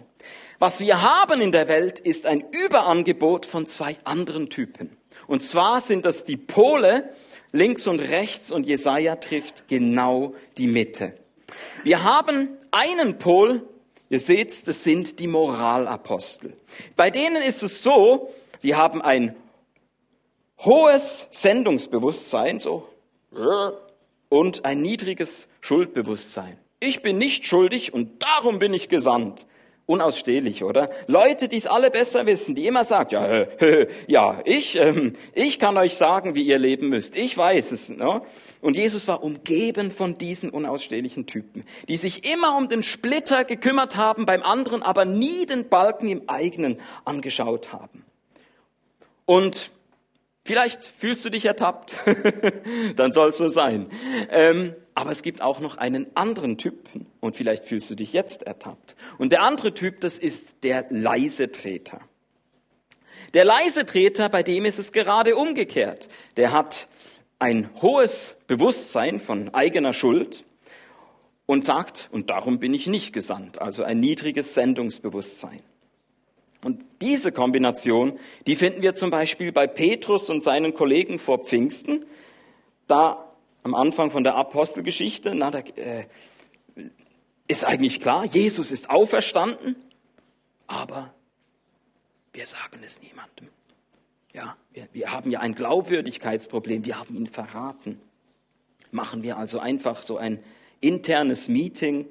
Was 0.60 0.82
wir 0.82 1.02
haben 1.02 1.42
in 1.42 1.52
der 1.52 1.68
Welt 1.68 1.98
ist 1.98 2.28
ein 2.28 2.44
Überangebot 2.52 3.48
von 3.48 3.66
zwei 3.66 3.98
anderen 4.04 4.52
Typen. 4.52 4.96
Und 5.26 5.44
zwar 5.44 5.82
sind 5.82 6.06
das 6.06 6.26
die 6.26 6.38
Pole, 6.38 7.12
links 7.52 7.88
und 7.88 8.00
rechts 8.00 8.52
und 8.52 8.66
Jesaja 8.66 9.16
trifft 9.16 9.68
genau 9.68 10.34
die 10.58 10.68
Mitte. 10.68 11.14
Wir 11.84 12.04
haben 12.04 12.50
einen 12.72 13.18
Pol, 13.18 13.68
ihr 14.10 14.20
seht, 14.20 14.68
das 14.68 14.84
sind 14.84 15.20
die 15.20 15.28
Moralapostel. 15.28 16.54
Bei 16.96 17.10
denen 17.10 17.42
ist 17.42 17.64
es 17.64 17.84
so, 17.84 18.32
die 18.64 18.76
haben 18.76 19.02
ein 19.02 19.36
hohes 20.60 21.28
Sendungsbewusstsein, 21.32 22.60
so, 22.60 22.88
und 24.30 24.66
ein 24.66 24.82
niedriges 24.82 25.48
Schuldbewusstsein. 25.62 26.58
Ich 26.80 27.02
bin 27.02 27.18
nicht 27.18 27.46
schuldig 27.46 27.94
und 27.94 28.22
darum 28.22 28.60
bin 28.60 28.74
ich 28.74 28.90
gesandt. 28.90 29.46
Unausstehlich, 29.90 30.64
oder? 30.64 30.92
Leute, 31.08 31.48
die 31.48 31.56
es 31.56 31.66
alle 31.66 31.90
besser 31.90 32.28
wissen, 32.28 32.54
die 32.54 32.68
immer 32.68 32.84
sagen, 32.84 33.10
ja, 33.12 33.26
äh, 33.26 33.88
ja, 34.06 34.40
ich, 34.46 34.76
ähm, 34.76 35.14
ich 35.34 35.58
kann 35.58 35.76
euch 35.80 35.96
sagen, 35.96 36.36
wie 36.36 36.44
ihr 36.44 36.60
leben 36.60 36.90
müsst. 36.90 37.16
Ich 37.16 37.36
weiß 37.36 37.72
es. 37.72 37.90
Ne? 37.90 38.22
Und 38.62 38.78
Jesus 38.78 39.08
war 39.08 39.24
umgeben 39.24 39.90
von 39.90 40.16
diesen 40.16 40.52
unausstehlichen 40.52 41.26
Typen, 41.26 41.66
die 41.88 41.98
sich 41.98 42.32
immer 42.32 42.56
um 42.56 42.70
den 42.70 42.84
Splitter 42.84 43.46
gekümmert 43.46 43.96
haben 43.96 44.28
beim 44.28 44.44
anderen, 44.44 44.84
aber 44.84 45.06
nie 45.06 45.48
den 45.48 45.70
Balken 45.70 46.08
im 46.08 46.30
eigenen 46.30 46.80
angeschaut 47.04 47.74
haben. 47.74 48.06
Und 49.26 49.72
Vielleicht 50.46 50.86
fühlst 50.86 51.24
du 51.26 51.30
dich 51.30 51.46
ertappt, 51.46 51.96
dann 52.96 53.14
soll 53.14 53.30
es 53.30 53.38
so 53.38 53.50
sein. 53.50 53.88
Ähm, 54.32 54.74
aber 55.00 55.12
es 55.12 55.22
gibt 55.22 55.42
auch 55.42 55.62
noch 55.62 55.78
einen 55.78 56.08
anderen 56.14 56.58
Typen 56.58 57.06
und 57.22 57.38
vielleicht 57.38 57.64
fühlst 57.64 57.90
du 57.90 57.96
dich 57.96 58.12
jetzt 58.12 58.44
ertappt. 58.44 58.98
Und 59.18 59.32
der 59.32 59.44
andere 59.44 59.74
Typ, 59.74 60.02
das 60.02 60.20
ist 60.20 60.66
der 60.66 60.88
leise 60.90 61.54
Treter. 61.54 62.02
Der 63.34 63.46
leise 63.46 63.86
Treter, 63.86 64.28
bei 64.28 64.44
dem 64.44 64.66
ist 64.66 64.78
es 64.78 64.92
gerade 64.92 65.38
umgekehrt. 65.38 66.10
Der 66.36 66.52
hat 66.52 66.90
ein 67.40 67.70
hohes 67.82 68.36
Bewusstsein 68.48 69.22
von 69.22 69.54
eigener 69.54 69.94
Schuld 69.94 70.44
und 71.46 71.64
sagt, 71.64 72.10
und 72.12 72.30
darum 72.30 72.60
bin 72.60 72.74
ich 72.74 72.86
nicht 72.86 73.14
gesandt, 73.14 73.62
also 73.62 73.84
ein 73.84 74.02
niedriges 74.02 74.54
Sendungsbewusstsein. 74.54 75.62
Und 76.62 76.84
diese 77.02 77.32
Kombination, 77.32 78.20
die 78.48 78.58
finden 78.58 78.82
wir 78.82 78.96
zum 78.96 79.12
Beispiel 79.12 79.54
bei 79.54 79.66
Petrus 79.66 80.30
und 80.30 80.44
seinen 80.44 80.74
Kollegen 80.74 81.20
vor 81.20 81.46
Pfingsten. 81.46 82.06
Da 82.86 83.29
am 83.64 83.76
Anfang 83.76 84.12
von 84.12 84.24
der 84.24 84.36
Apostelgeschichte, 84.36 85.36
na, 85.36 85.52
da, 85.52 85.60
äh, 85.60 86.06
ist 87.48 87.66
eigentlich 87.66 88.00
klar, 88.00 88.26
Jesus 88.26 88.72
ist 88.72 88.90
auferstanden, 88.90 89.76
aber 90.68 91.14
wir 92.32 92.46
sagen 92.46 92.82
es 92.86 93.02
niemandem. 93.02 93.48
Ja, 94.34 94.56
wir, 94.72 94.88
wir 94.94 95.12
haben 95.12 95.32
ja 95.32 95.40
ein 95.40 95.56
Glaubwürdigkeitsproblem, 95.56 96.86
wir 96.86 97.00
haben 97.00 97.16
ihn 97.16 97.28
verraten. 97.28 98.00
Machen 98.92 99.24
wir 99.24 99.38
also 99.38 99.60
einfach 99.60 100.02
so 100.04 100.18
ein 100.18 100.44
internes 100.80 101.50
Meeting 101.50 102.06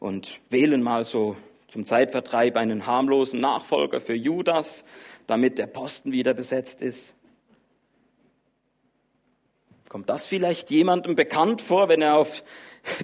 und 0.00 0.40
wählen 0.50 0.82
mal 0.82 1.04
so 1.04 1.36
zum 1.68 1.84
Zeitvertreib 1.86 2.56
einen 2.56 2.86
harmlosen 2.86 3.40
Nachfolger 3.40 4.00
für 4.00 4.14
Judas, 4.14 4.84
damit 5.26 5.58
der 5.58 5.66
Posten 5.66 6.12
wieder 6.12 6.34
besetzt 6.34 6.82
ist. 6.82 7.14
Kommt 9.94 10.10
das 10.10 10.26
vielleicht 10.26 10.72
jemandem 10.72 11.14
bekannt 11.14 11.60
vor, 11.60 11.88
wenn 11.88 12.02
er 12.02 12.16
auf 12.16 12.42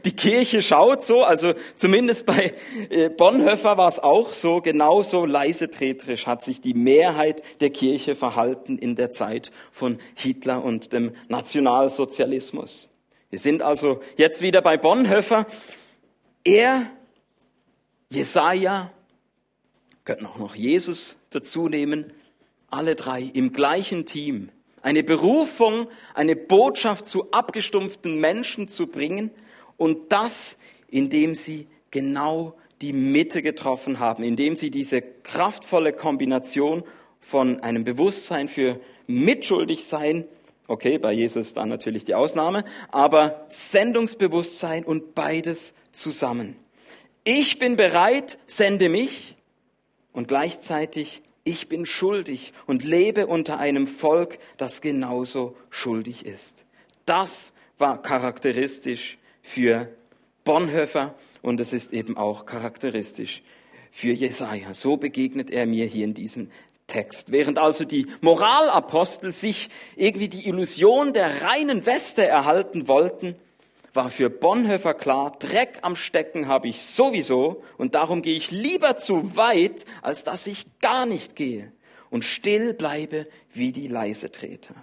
die 0.05 0.11
Kirche 0.11 0.61
schaut 0.61 1.05
so, 1.05 1.23
also 1.23 1.55
zumindest 1.77 2.27
bei 2.27 2.53
äh, 2.89 3.09
Bonhoeffer 3.09 3.77
war 3.77 3.87
es 3.87 4.01
auch 4.01 4.33
so, 4.33 4.61
genauso 4.61 5.25
leisetreterisch 5.25 6.27
hat 6.27 6.43
sich 6.43 6.61
die 6.61 6.75
Mehrheit 6.75 7.45
der 7.61 7.71
Kirche 7.71 8.17
verhalten 8.17 8.77
in 8.77 8.97
der 8.97 9.13
Zeit 9.13 9.53
von 9.71 9.99
Hitler 10.17 10.65
und 10.65 10.93
dem 10.93 11.13
Nationalsozialismus. 11.29 12.89
Wir 13.31 13.39
sind 13.39 13.63
also 13.63 14.01
jetzt 14.17 14.43
wieder 14.43 14.61
bei 14.61 14.77
Bonhoeffer. 14.77 15.47
Er, 16.43 16.91
Jesaja, 18.09 18.91
könnten 20.03 20.27
auch 20.27 20.39
noch 20.39 20.57
Jesus 20.57 21.19
dazu 21.31 21.69
nehmen, 21.69 22.13
alle 22.69 22.97
drei 22.97 23.23
im 23.23 23.53
gleichen 23.53 24.07
Team. 24.07 24.51
Eine 24.83 25.03
Berufung, 25.03 25.89
eine 26.15 26.37
Botschaft 26.37 27.07
zu 27.07 27.31
abgestumpften 27.33 28.19
Menschen 28.19 28.69
zu 28.69 28.87
bringen 28.87 29.31
und 29.77 30.13
das, 30.13 30.57
indem 30.89 31.35
sie 31.35 31.67
genau 31.91 32.55
die 32.81 32.93
Mitte 32.93 33.43
getroffen 33.43 33.99
haben, 33.99 34.23
indem 34.23 34.57
sie 34.57 34.71
diese 34.71 35.03
kraftvolle 35.03 35.93
Kombination 35.93 36.83
von 37.21 37.61
einem 37.61 37.85
Bewusstsein 37.85 38.49
für 38.49 38.81
Mitschuldigsein, 39.07 40.25
okay, 40.69 40.99
bei 40.99 41.13
Jesus 41.13 41.53
dann 41.53 41.69
natürlich 41.69 42.05
die 42.05 42.15
Ausnahme, 42.15 42.65
aber 42.91 43.47
Sendungsbewusstsein 43.51 44.85
und 44.85 45.15
beides 45.15 45.75
zusammen. 45.93 46.57
Ich 47.25 47.59
bin 47.59 47.77
bereit, 47.77 48.39
sende 48.47 48.89
mich 48.89 49.37
und 50.13 50.29
gleichzeitig 50.29 51.23
ich 51.51 51.69
bin 51.69 51.85
schuldig 51.85 52.53
und 52.67 52.85
lebe 52.85 53.27
unter 53.27 53.59
einem 53.59 53.89
Volk, 53.89 54.39
das 54.57 54.81
genauso 54.81 55.57
schuldig 55.69 56.25
ist. 56.25 56.65
Das 57.07 57.53
war 57.77 58.01
charakteristisch 58.01 59.19
für 59.43 59.89
Bonhoeffer 60.45 61.15
und 61.43 61.59
es 61.59 61.73
ist 61.73 61.93
eben 61.93 62.17
auch 62.17 62.47
charakteristisch 62.47 63.43
für 63.91 64.13
Jesaja. 64.13 64.75
So 64.75 64.97
begegnet 64.97 65.51
er 65.51 65.67
mir 65.67 65.87
hier 65.87 66.05
in 66.05 66.15
diesem 66.15 66.51
Text. 66.87 67.33
Während 67.33 67.59
also 67.59 67.85
die 67.85 68.07
Moralapostel 68.21 69.33
sich 69.33 69.71
irgendwie 69.97 70.29
die 70.29 70.47
Illusion 70.47 71.13
der 71.13 71.43
reinen 71.43 71.85
Weste 71.85 72.25
erhalten 72.27 72.87
wollten, 72.87 73.35
war 73.93 74.11
für 74.11 74.31
Bonhoeffer 74.31 74.95
klar, 74.95 75.37
Dreck 75.39 75.79
am 75.83 75.97
Stecken 75.97 76.47
habe 76.47 76.69
ich 76.69 76.83
sowieso 76.83 77.63
und 77.79 77.95
darum 77.95 78.23
gehe 78.23 78.37
ich 78.37 78.51
lieber 78.51 78.97
zu 78.97 79.37
weit, 79.37 79.85
als 80.03 80.25
dass 80.25 80.47
ich 80.47 80.67
gar 80.81 81.07
nicht 81.07 81.37
gehe 81.37 81.73
und 82.11 82.25
still 82.25 82.75
bleibe 82.75 83.27
wie 83.53 83.73
die 83.73 83.89
Leisetreter. 83.89 84.75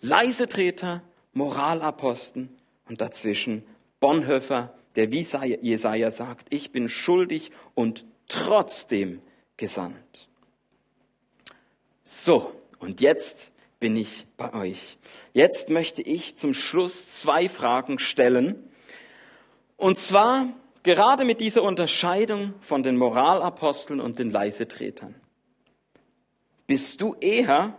Leisetreter, 0.00 1.02
Moralaposten 1.32 2.56
und 2.88 3.00
dazwischen 3.00 3.64
Bonhoeffer, 4.00 4.74
der 4.96 5.10
wie 5.12 5.26
Jesaja 5.60 6.10
sagt, 6.10 6.52
ich 6.52 6.72
bin 6.72 6.88
schuldig 6.88 7.50
und 7.74 8.04
trotzdem 8.28 9.20
gesandt. 9.56 10.28
So, 12.04 12.52
und 12.78 13.00
jetzt 13.00 13.50
bin 13.80 13.96
ich 13.96 14.26
bei 14.36 14.52
euch. 14.54 14.98
Jetzt 15.32 15.70
möchte 15.70 16.02
ich 16.02 16.36
zum 16.36 16.52
Schluss 16.52 17.20
zwei 17.20 17.48
Fragen 17.48 17.98
stellen. 17.98 18.70
Und 19.76 19.98
zwar 19.98 20.52
gerade 20.82 21.24
mit 21.24 21.40
dieser 21.40 21.62
Unterscheidung 21.62 22.54
von 22.60 22.82
den 22.82 22.96
Moralaposteln 22.96 24.00
und 24.00 24.18
den 24.18 24.30
Leisetretern. 24.30 25.14
Bist 26.66 27.00
du 27.00 27.14
eher 27.20 27.78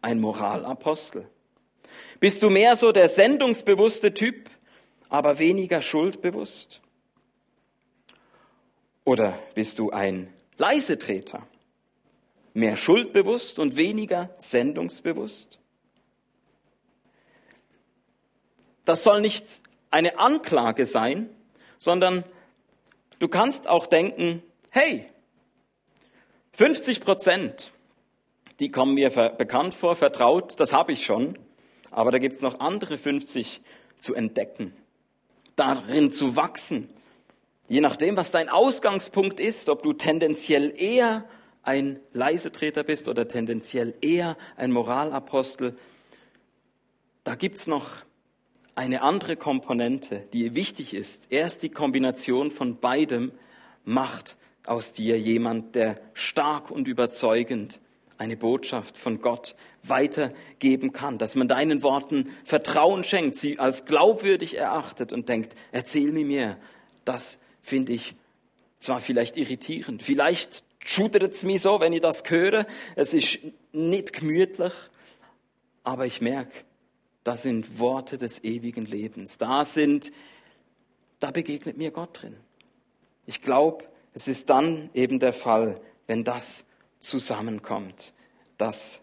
ein 0.00 0.20
Moralapostel? 0.20 1.28
Bist 2.20 2.42
du 2.42 2.50
mehr 2.50 2.76
so 2.76 2.92
der 2.92 3.08
sendungsbewusste 3.08 4.14
Typ, 4.14 4.48
aber 5.08 5.38
weniger 5.38 5.82
schuldbewusst? 5.82 6.80
Oder 9.04 9.38
bist 9.54 9.78
du 9.78 9.90
ein 9.90 10.32
Leisetreter, 10.56 11.46
mehr 12.54 12.76
schuldbewusst 12.76 13.58
und 13.58 13.76
weniger 13.76 14.30
sendungsbewusst? 14.38 15.58
Das 18.84 19.04
soll 19.04 19.20
nicht 19.20 19.46
eine 19.90 20.18
Anklage 20.18 20.86
sein, 20.86 21.30
sondern 21.78 22.24
du 23.18 23.28
kannst 23.28 23.68
auch 23.68 23.86
denken, 23.86 24.42
hey, 24.70 25.06
50 26.54 27.00
Prozent, 27.00 27.72
die 28.60 28.68
kommen 28.68 28.94
mir 28.94 29.10
bekannt 29.10 29.74
vor, 29.74 29.96
vertraut, 29.96 30.58
das 30.60 30.72
habe 30.72 30.92
ich 30.92 31.04
schon. 31.04 31.38
Aber 31.90 32.10
da 32.10 32.18
gibt 32.18 32.36
es 32.36 32.42
noch 32.42 32.60
andere 32.60 32.98
50 32.98 33.60
zu 34.00 34.14
entdecken, 34.14 34.74
darin 35.56 36.12
zu 36.12 36.36
wachsen. 36.36 36.88
Je 37.68 37.80
nachdem, 37.80 38.16
was 38.16 38.30
dein 38.30 38.48
Ausgangspunkt 38.48 39.40
ist, 39.40 39.68
ob 39.68 39.82
du 39.82 39.92
tendenziell 39.92 40.72
eher 40.76 41.24
ein 41.62 42.00
Leisetreter 42.12 42.82
bist 42.82 43.08
oder 43.08 43.28
tendenziell 43.28 43.94
eher 44.00 44.36
ein 44.56 44.72
Moralapostel, 44.72 45.76
da 47.24 47.34
gibt 47.34 47.58
es 47.58 47.66
noch 47.66 47.88
eine 48.74 49.02
andere 49.02 49.36
Komponente, 49.36 50.26
die 50.32 50.54
wichtig 50.54 50.94
ist. 50.94 51.30
Erst 51.30 51.62
die 51.62 51.68
Kombination 51.68 52.50
von 52.50 52.78
beidem 52.78 53.32
macht 53.84 54.36
aus 54.66 54.92
dir 54.92 55.18
jemand, 55.18 55.74
der 55.74 56.00
stark 56.14 56.70
und 56.70 56.88
überzeugend 56.88 57.80
eine 58.18 58.36
Botschaft 58.36 58.96
von 58.96 59.20
Gott 59.20 59.56
weitergeben 59.82 60.92
kann, 60.92 61.18
dass 61.18 61.34
man 61.34 61.48
deinen 61.48 61.82
Worten 61.82 62.30
Vertrauen 62.44 63.02
schenkt, 63.02 63.36
sie 63.36 63.58
als 63.58 63.84
glaubwürdig 63.84 64.56
erachtet 64.56 65.12
und 65.12 65.28
denkt, 65.28 65.54
erzähl 65.72 66.12
mir 66.12 66.24
mehr. 66.24 66.56
Das 67.04 67.38
finde 67.62 67.92
ich 67.92 68.14
zwar 68.78 69.00
vielleicht 69.00 69.36
irritierend, 69.36 70.02
vielleicht 70.02 70.64
schudert 70.84 71.32
es 71.32 71.44
mir 71.44 71.58
so, 71.58 71.80
wenn 71.80 71.92
ich 71.92 72.00
das 72.00 72.22
höre, 72.28 72.66
es 72.96 73.14
ist 73.14 73.38
nicht 73.72 74.12
gemütlich, 74.12 74.72
aber 75.84 76.06
ich 76.06 76.20
merke, 76.20 76.64
das 77.24 77.42
sind 77.42 77.78
Worte 77.78 78.18
des 78.18 78.42
ewigen 78.44 78.86
Lebens. 78.86 79.38
Da 79.38 79.64
sind, 79.64 80.12
da 81.20 81.30
begegnet 81.30 81.76
mir 81.76 81.90
Gott 81.90 82.22
drin. 82.22 82.36
Ich 83.26 83.40
glaube, 83.42 83.84
es 84.12 84.28
ist 84.28 84.50
dann 84.50 84.90
eben 84.94 85.18
der 85.18 85.32
Fall, 85.32 85.80
wenn 86.06 86.24
das 86.24 86.64
zusammenkommt. 86.98 88.12
Das 88.58 89.00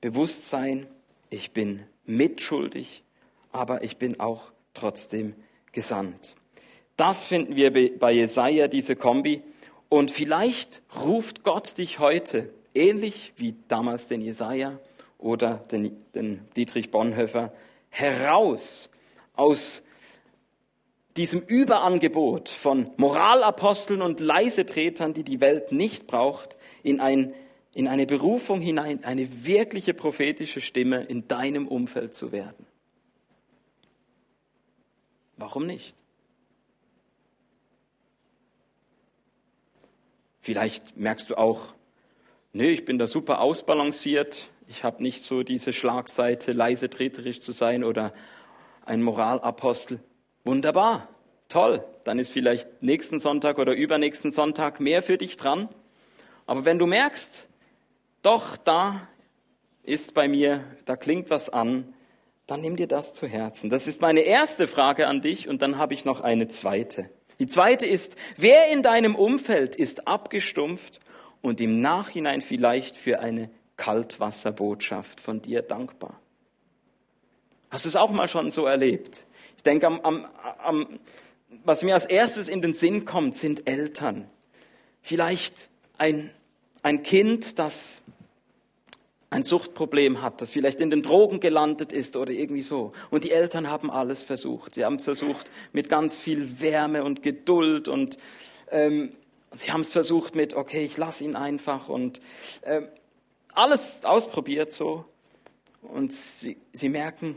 Bewusstsein, 0.00 0.86
ich 1.30 1.52
bin 1.52 1.84
mitschuldig, 2.04 3.02
aber 3.50 3.82
ich 3.82 3.96
bin 3.96 4.20
auch 4.20 4.52
trotzdem 4.74 5.34
gesandt. 5.72 6.36
Das 6.96 7.24
finden 7.24 7.56
wir 7.56 7.98
bei 7.98 8.12
Jesaja, 8.12 8.68
diese 8.68 8.96
Kombi. 8.96 9.42
Und 9.88 10.10
vielleicht 10.10 10.82
ruft 11.04 11.44
Gott 11.44 11.78
dich 11.78 11.98
heute, 11.98 12.52
ähnlich 12.74 13.32
wie 13.36 13.54
damals 13.68 14.08
den 14.08 14.20
Jesaja 14.20 14.78
oder 15.18 15.64
den, 15.70 15.96
den 16.14 16.40
Dietrich 16.56 16.90
Bonhoeffer, 16.90 17.52
heraus 17.88 18.90
aus 19.34 19.82
diesem 21.16 21.40
Überangebot 21.40 22.48
von 22.48 22.90
Moralaposteln 22.96 24.02
und 24.02 24.20
Leisetretern, 24.20 25.14
die 25.14 25.24
die 25.24 25.40
Welt 25.40 25.72
nicht 25.72 26.06
braucht, 26.06 26.56
in, 26.82 27.00
ein, 27.00 27.32
in 27.72 27.88
eine 27.88 28.06
Berufung 28.06 28.60
hinein, 28.60 29.02
eine 29.04 29.46
wirkliche 29.46 29.94
prophetische 29.94 30.60
Stimme 30.60 31.04
in 31.04 31.26
deinem 31.26 31.68
Umfeld 31.68 32.14
zu 32.14 32.32
werden. 32.32 32.66
Warum 35.38 35.66
nicht? 35.66 35.94
Vielleicht 40.46 40.96
merkst 40.96 41.28
du 41.28 41.34
auch, 41.34 41.74
nee, 42.52 42.70
ich 42.70 42.84
bin 42.84 42.98
da 43.00 43.08
super 43.08 43.40
ausbalanciert, 43.40 44.46
ich 44.68 44.84
habe 44.84 45.02
nicht 45.02 45.24
so 45.24 45.42
diese 45.42 45.72
Schlagseite, 45.72 46.52
leise 46.52 46.88
treterisch 46.88 47.40
zu 47.40 47.50
sein 47.50 47.82
oder 47.82 48.14
ein 48.84 49.02
Moralapostel. 49.02 49.98
Wunderbar, 50.44 51.08
toll, 51.48 51.84
dann 52.04 52.20
ist 52.20 52.30
vielleicht 52.30 52.80
nächsten 52.80 53.18
Sonntag 53.18 53.58
oder 53.58 53.74
übernächsten 53.74 54.30
Sonntag 54.30 54.78
mehr 54.78 55.02
für 55.02 55.18
dich 55.18 55.36
dran. 55.36 55.68
Aber 56.46 56.64
wenn 56.64 56.78
du 56.78 56.86
merkst, 56.86 57.48
doch, 58.22 58.56
da 58.56 59.08
ist 59.82 60.14
bei 60.14 60.28
mir, 60.28 60.62
da 60.84 60.94
klingt 60.94 61.28
was 61.28 61.48
an, 61.48 61.92
dann 62.46 62.60
nimm 62.60 62.76
dir 62.76 62.86
das 62.86 63.14
zu 63.14 63.26
Herzen. 63.26 63.68
Das 63.68 63.88
ist 63.88 64.00
meine 64.00 64.20
erste 64.20 64.68
Frage 64.68 65.08
an 65.08 65.22
dich 65.22 65.48
und 65.48 65.60
dann 65.60 65.76
habe 65.76 65.92
ich 65.92 66.04
noch 66.04 66.20
eine 66.20 66.46
zweite. 66.46 67.10
Die 67.38 67.46
zweite 67.46 67.86
ist, 67.86 68.16
wer 68.36 68.70
in 68.72 68.82
deinem 68.82 69.14
Umfeld 69.14 69.76
ist 69.76 70.08
abgestumpft 70.08 71.00
und 71.42 71.60
im 71.60 71.80
Nachhinein 71.80 72.40
vielleicht 72.40 72.96
für 72.96 73.20
eine 73.20 73.50
Kaltwasserbotschaft 73.76 75.20
von 75.20 75.42
dir 75.42 75.62
dankbar? 75.62 76.18
Hast 77.70 77.84
du 77.84 77.88
es 77.88 77.96
auch 77.96 78.10
mal 78.10 78.28
schon 78.28 78.50
so 78.50 78.64
erlebt? 78.64 79.24
Ich 79.56 79.62
denke, 79.62 79.86
am, 79.86 80.00
am, 80.00 80.26
am, 80.62 80.98
was 81.64 81.82
mir 81.82 81.94
als 81.94 82.06
erstes 82.06 82.48
in 82.48 82.62
den 82.62 82.74
Sinn 82.74 83.04
kommt, 83.04 83.36
sind 83.36 83.68
Eltern. 83.68 84.28
Vielleicht 85.02 85.68
ein, 85.98 86.30
ein 86.82 87.02
Kind, 87.02 87.58
das 87.58 88.02
ein 89.36 89.44
Suchtproblem 89.44 90.22
hat, 90.22 90.40
das 90.40 90.50
vielleicht 90.50 90.80
in 90.80 90.88
den 90.88 91.02
Drogen 91.02 91.40
gelandet 91.40 91.92
ist 91.92 92.16
oder 92.16 92.32
irgendwie 92.32 92.62
so. 92.62 92.92
Und 93.10 93.24
die 93.24 93.32
Eltern 93.32 93.68
haben 93.68 93.90
alles 93.90 94.22
versucht. 94.22 94.74
Sie 94.74 94.84
haben 94.84 94.98
versucht 94.98 95.50
mit 95.72 95.90
ganz 95.90 96.18
viel 96.18 96.58
Wärme 96.60 97.04
und 97.04 97.22
Geduld 97.22 97.86
und 97.86 98.16
ähm, 98.70 99.12
sie 99.54 99.70
haben 99.72 99.82
es 99.82 99.92
versucht 99.92 100.34
mit, 100.34 100.54
okay, 100.54 100.86
ich 100.86 100.96
lasse 100.96 101.22
ihn 101.22 101.36
einfach 101.36 101.90
und 101.90 102.22
ähm, 102.62 102.88
alles 103.52 104.06
ausprobiert 104.06 104.72
so. 104.72 105.04
Und 105.82 106.14
sie, 106.14 106.56
sie 106.72 106.88
merken, 106.88 107.36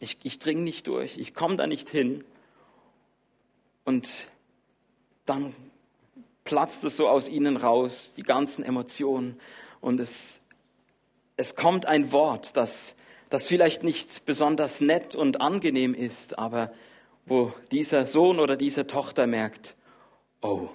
ich, 0.00 0.18
ich 0.24 0.40
dringe 0.40 0.62
nicht 0.62 0.88
durch, 0.88 1.18
ich 1.18 1.34
komme 1.34 1.54
da 1.54 1.68
nicht 1.68 1.88
hin. 1.88 2.24
Und 3.84 4.26
dann 5.24 5.54
platzt 6.42 6.82
es 6.82 6.96
so 6.96 7.08
aus 7.08 7.28
ihnen 7.28 7.56
raus, 7.56 8.12
die 8.16 8.24
ganzen 8.24 8.64
Emotionen. 8.64 9.40
Und 9.80 10.00
es, 10.00 10.40
es 11.36 11.54
kommt 11.54 11.86
ein 11.86 12.12
Wort, 12.12 12.56
das, 12.56 12.96
das 13.28 13.46
vielleicht 13.46 13.82
nicht 13.82 14.24
besonders 14.24 14.80
nett 14.80 15.14
und 15.14 15.40
angenehm 15.40 15.94
ist, 15.94 16.38
aber 16.38 16.72
wo 17.26 17.52
dieser 17.70 18.06
Sohn 18.06 18.38
oder 18.38 18.56
diese 18.56 18.86
Tochter 18.86 19.26
merkt, 19.26 19.76
oh, 20.40 20.68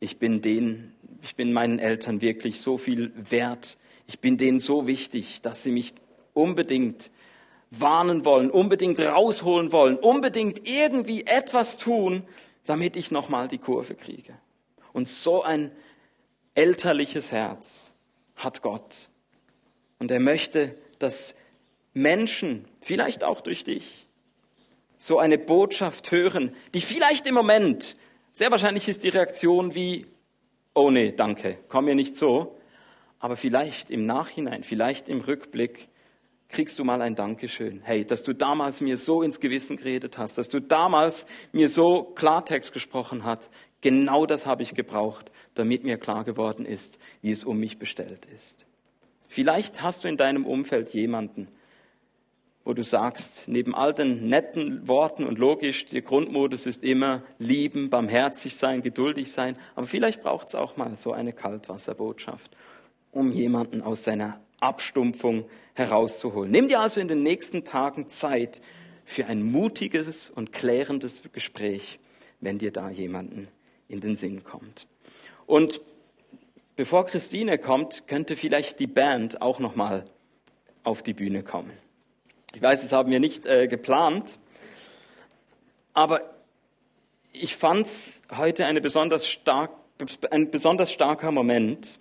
ich 0.00 0.18
bin 0.18 0.40
den, 0.40 0.94
ich 1.22 1.36
bin 1.36 1.52
meinen 1.52 1.78
Eltern 1.78 2.20
wirklich 2.20 2.60
so 2.60 2.78
viel 2.78 3.12
wert, 3.14 3.76
ich 4.06 4.20
bin 4.20 4.38
denen 4.38 4.58
so 4.58 4.86
wichtig, 4.86 5.42
dass 5.42 5.62
sie 5.62 5.70
mich 5.70 5.94
unbedingt 6.32 7.10
warnen 7.70 8.24
wollen, 8.24 8.50
unbedingt 8.50 8.98
rausholen 8.98 9.70
wollen, 9.70 9.96
unbedingt 9.96 10.66
irgendwie 10.68 11.26
etwas 11.26 11.78
tun, 11.78 12.24
damit 12.64 12.96
ich 12.96 13.10
nochmal 13.10 13.46
die 13.46 13.58
Kurve 13.58 13.94
kriege. 13.94 14.34
Und 14.92 15.08
so 15.08 15.42
ein 15.42 15.70
elterliches 16.54 17.30
Herz 17.30 17.89
hat 18.44 18.62
Gott. 18.62 19.08
Und 19.98 20.10
er 20.10 20.20
möchte, 20.20 20.74
dass 20.98 21.34
Menschen, 21.92 22.66
vielleicht 22.80 23.24
auch 23.24 23.40
durch 23.40 23.64
dich, 23.64 24.06
so 24.96 25.18
eine 25.18 25.38
Botschaft 25.38 26.10
hören, 26.10 26.54
die 26.74 26.80
vielleicht 26.80 27.26
im 27.26 27.34
Moment, 27.34 27.96
sehr 28.32 28.50
wahrscheinlich 28.50 28.88
ist 28.88 29.02
die 29.02 29.08
Reaktion 29.08 29.74
wie, 29.74 30.06
oh 30.74 30.90
nee, 30.90 31.12
danke, 31.12 31.58
komm 31.68 31.86
mir 31.86 31.94
nicht 31.94 32.16
so, 32.16 32.58
aber 33.18 33.36
vielleicht 33.36 33.90
im 33.90 34.06
Nachhinein, 34.06 34.62
vielleicht 34.62 35.08
im 35.08 35.20
Rückblick 35.20 35.88
kriegst 36.50 36.78
du 36.78 36.84
mal 36.84 37.00
ein 37.00 37.14
Dankeschön. 37.14 37.80
Hey, 37.82 38.04
dass 38.04 38.22
du 38.22 38.32
damals 38.34 38.80
mir 38.80 38.96
so 38.96 39.22
ins 39.22 39.40
Gewissen 39.40 39.76
geredet 39.76 40.18
hast, 40.18 40.36
dass 40.36 40.48
du 40.48 40.60
damals 40.60 41.26
mir 41.52 41.68
so 41.68 42.02
Klartext 42.02 42.72
gesprochen 42.72 43.24
hast. 43.24 43.50
Genau 43.80 44.26
das 44.26 44.46
habe 44.46 44.62
ich 44.62 44.74
gebraucht, 44.74 45.30
damit 45.54 45.84
mir 45.84 45.96
klar 45.96 46.24
geworden 46.24 46.66
ist, 46.66 46.98
wie 47.22 47.30
es 47.30 47.44
um 47.44 47.58
mich 47.58 47.78
bestellt 47.78 48.26
ist. 48.34 48.66
Vielleicht 49.28 49.82
hast 49.82 50.04
du 50.04 50.08
in 50.08 50.16
deinem 50.16 50.44
Umfeld 50.44 50.92
jemanden, 50.92 51.48
wo 52.64 52.74
du 52.74 52.82
sagst, 52.82 53.48
neben 53.48 53.74
all 53.74 53.94
den 53.94 54.28
netten 54.28 54.86
Worten 54.86 55.24
und 55.24 55.38
logisch, 55.38 55.86
der 55.86 56.02
Grundmodus 56.02 56.66
ist 56.66 56.84
immer 56.84 57.22
lieben, 57.38 57.88
barmherzig 57.88 58.56
sein, 58.56 58.82
geduldig 58.82 59.32
sein, 59.32 59.56
aber 59.74 59.86
vielleicht 59.86 60.20
braucht 60.20 60.48
es 60.48 60.54
auch 60.54 60.76
mal 60.76 60.94
so 60.96 61.12
eine 61.12 61.32
Kaltwasserbotschaft, 61.32 62.50
um 63.12 63.32
jemanden 63.32 63.80
aus 63.82 64.04
seiner 64.04 64.40
Abstumpfung 64.60 65.46
herauszuholen. 65.74 66.50
Nimm 66.50 66.68
dir 66.68 66.80
also 66.80 67.00
in 67.00 67.08
den 67.08 67.22
nächsten 67.22 67.64
Tagen 67.64 68.08
Zeit 68.08 68.60
für 69.04 69.26
ein 69.26 69.42
mutiges 69.42 70.28
und 70.28 70.52
klärendes 70.52 71.22
Gespräch, 71.32 71.98
wenn 72.40 72.58
dir 72.58 72.72
da 72.72 72.90
jemanden 72.90 73.48
in 73.90 74.00
den 74.00 74.16
Sinn 74.16 74.44
kommt. 74.44 74.86
Und 75.46 75.80
bevor 76.76 77.04
Christine 77.06 77.58
kommt, 77.58 78.06
könnte 78.06 78.36
vielleicht 78.36 78.80
die 78.80 78.86
Band 78.86 79.42
auch 79.42 79.58
noch 79.58 79.74
mal 79.74 80.04
auf 80.84 81.02
die 81.02 81.12
Bühne 81.12 81.42
kommen. 81.42 81.72
Ich 82.54 82.62
weiß, 82.62 82.82
das 82.82 82.92
haben 82.92 83.10
wir 83.10 83.20
nicht 83.20 83.46
äh, 83.46 83.68
geplant, 83.68 84.38
aber 85.92 86.22
ich 87.32 87.54
fand 87.56 87.86
es 87.86 88.22
heute 88.36 88.66
eine 88.66 88.80
besonders 88.80 89.28
stark, 89.28 89.70
ein 90.30 90.50
besonders 90.50 90.92
starker 90.92 91.30
Moment, 91.30 91.98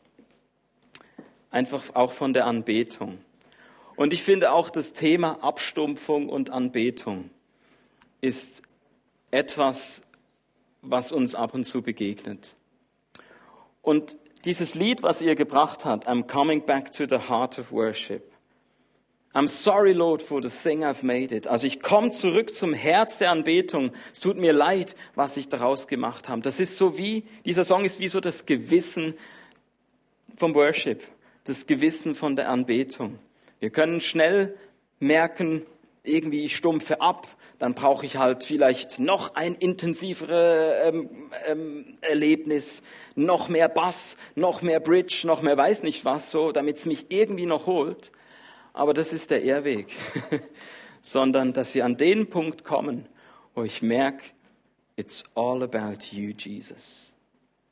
einfach 1.51 1.95
auch 1.95 2.13
von 2.13 2.33
der 2.33 2.45
Anbetung. 2.45 3.19
Und 3.95 4.13
ich 4.13 4.23
finde 4.23 4.53
auch 4.53 4.69
das 4.69 4.93
Thema 4.93 5.43
Abstumpfung 5.43 6.29
und 6.29 6.49
Anbetung 6.51 7.29
ist 8.21 8.63
etwas, 9.31 10.03
was 10.81 11.11
uns 11.11 11.35
ab 11.35 11.53
und 11.53 11.65
zu 11.65 11.81
begegnet. 11.81 12.55
Und 13.81 14.17
dieses 14.45 14.75
Lied, 14.75 15.03
was 15.03 15.21
ihr 15.21 15.35
gebracht 15.35 15.85
habt, 15.85 16.07
I'm 16.07 16.25
coming 16.27 16.65
back 16.65 16.91
to 16.93 17.05
the 17.05 17.29
heart 17.29 17.59
of 17.59 17.71
worship. 17.71 18.31
I'm 19.33 19.47
sorry, 19.47 19.93
Lord, 19.93 20.23
for 20.23 20.41
the 20.41 20.49
thing 20.49 20.83
I've 20.83 21.03
made 21.03 21.35
it. 21.35 21.47
Also 21.47 21.67
ich 21.67 21.81
komme 21.81 22.11
zurück 22.11 22.53
zum 22.53 22.73
Herz 22.73 23.19
der 23.19 23.31
Anbetung. 23.31 23.91
Es 24.11 24.21
tut 24.21 24.37
mir 24.37 24.53
leid, 24.53 24.95
was 25.15 25.37
ich 25.37 25.49
daraus 25.49 25.87
gemacht 25.87 26.29
habe. 26.29 26.41
Das 26.41 26.59
ist 26.59 26.77
so 26.77 26.97
wie, 26.97 27.23
dieser 27.45 27.63
Song 27.63 27.85
ist 27.85 27.99
wie 27.99 28.07
so 28.07 28.19
das 28.19 28.45
Gewissen 28.45 29.13
vom 30.35 30.55
Worship 30.55 31.03
das 31.49 31.65
Gewissen 31.65 32.13
von 32.13 32.35
der 32.35 32.49
Anbetung. 32.49 33.17
Wir 33.59 33.71
können 33.71 34.01
schnell 34.01 34.55
merken, 34.99 35.65
irgendwie 36.03 36.45
ich 36.45 36.55
stumpfe 36.55 37.01
ab, 37.01 37.27
dann 37.59 37.73
brauche 37.73 38.05
ich 38.05 38.15
halt 38.15 38.45
vielleicht 38.45 38.99
noch 38.99 39.35
ein 39.35 39.53
intensiveres 39.53 40.87
ähm, 40.87 41.29
ähm, 41.45 41.97
Erlebnis, 42.01 42.81
noch 43.15 43.49
mehr 43.49 43.67
Bass, 43.67 44.15
noch 44.35 44.61
mehr 44.61 44.79
Bridge, 44.79 45.23
noch 45.25 45.41
mehr 45.41 45.57
weiß 45.57 45.83
nicht 45.83 46.05
was, 46.05 46.31
so, 46.31 46.53
damit 46.53 46.77
es 46.77 46.85
mich 46.85 47.07
irgendwie 47.09 47.45
noch 47.45 47.67
holt. 47.67 48.11
Aber 48.71 48.93
das 48.93 49.11
ist 49.11 49.29
der 49.29 49.43
Irrweg, 49.43 49.91
sondern 51.01 51.51
dass 51.51 51.75
wir 51.75 51.83
an 51.83 51.97
den 51.97 52.29
Punkt 52.29 52.63
kommen, 52.63 53.07
wo 53.53 53.63
ich 53.63 53.81
merke, 53.81 54.23
it's 54.95 55.25
all 55.35 55.61
about 55.61 55.97
you, 56.11 56.33
Jesus. 56.37 57.13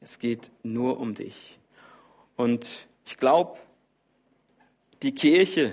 Es 0.02 0.20
geht 0.20 0.52
nur 0.64 1.00
um 1.00 1.16
dich. 1.16 1.58
Und 2.36 2.88
ich 3.06 3.18
glaube, 3.18 3.58
die 5.02 5.16
Kirche 5.16 5.72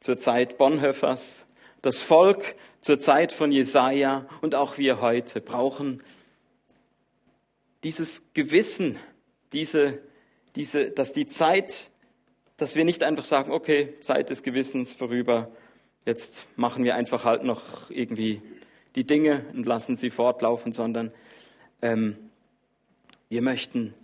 zur 0.00 0.18
Zeit 0.18 0.58
Bonhoeffers, 0.58 1.45
das 1.86 2.02
Volk 2.02 2.56
zur 2.80 2.98
Zeit 2.98 3.32
von 3.32 3.52
Jesaja 3.52 4.26
und 4.40 4.56
auch 4.56 4.76
wir 4.76 5.00
heute 5.00 5.40
brauchen 5.40 6.02
dieses 7.84 8.24
Gewissen, 8.34 8.98
diese, 9.52 10.00
diese, 10.56 10.90
dass 10.90 11.12
die 11.12 11.28
Zeit, 11.28 11.90
dass 12.56 12.74
wir 12.74 12.84
nicht 12.84 13.04
einfach 13.04 13.22
sagen, 13.22 13.52
okay, 13.52 13.94
Zeit 14.00 14.30
des 14.30 14.42
Gewissens 14.42 14.94
vorüber, 14.94 15.48
jetzt 16.04 16.48
machen 16.56 16.82
wir 16.82 16.96
einfach 16.96 17.24
halt 17.24 17.44
noch 17.44 17.88
irgendwie 17.88 18.42
die 18.96 19.04
Dinge 19.04 19.44
und 19.52 19.64
lassen 19.64 19.96
sie 19.96 20.10
fortlaufen, 20.10 20.72
sondern 20.72 21.12
ähm, 21.82 22.16
wir 23.28 23.42
möchten 23.42 23.94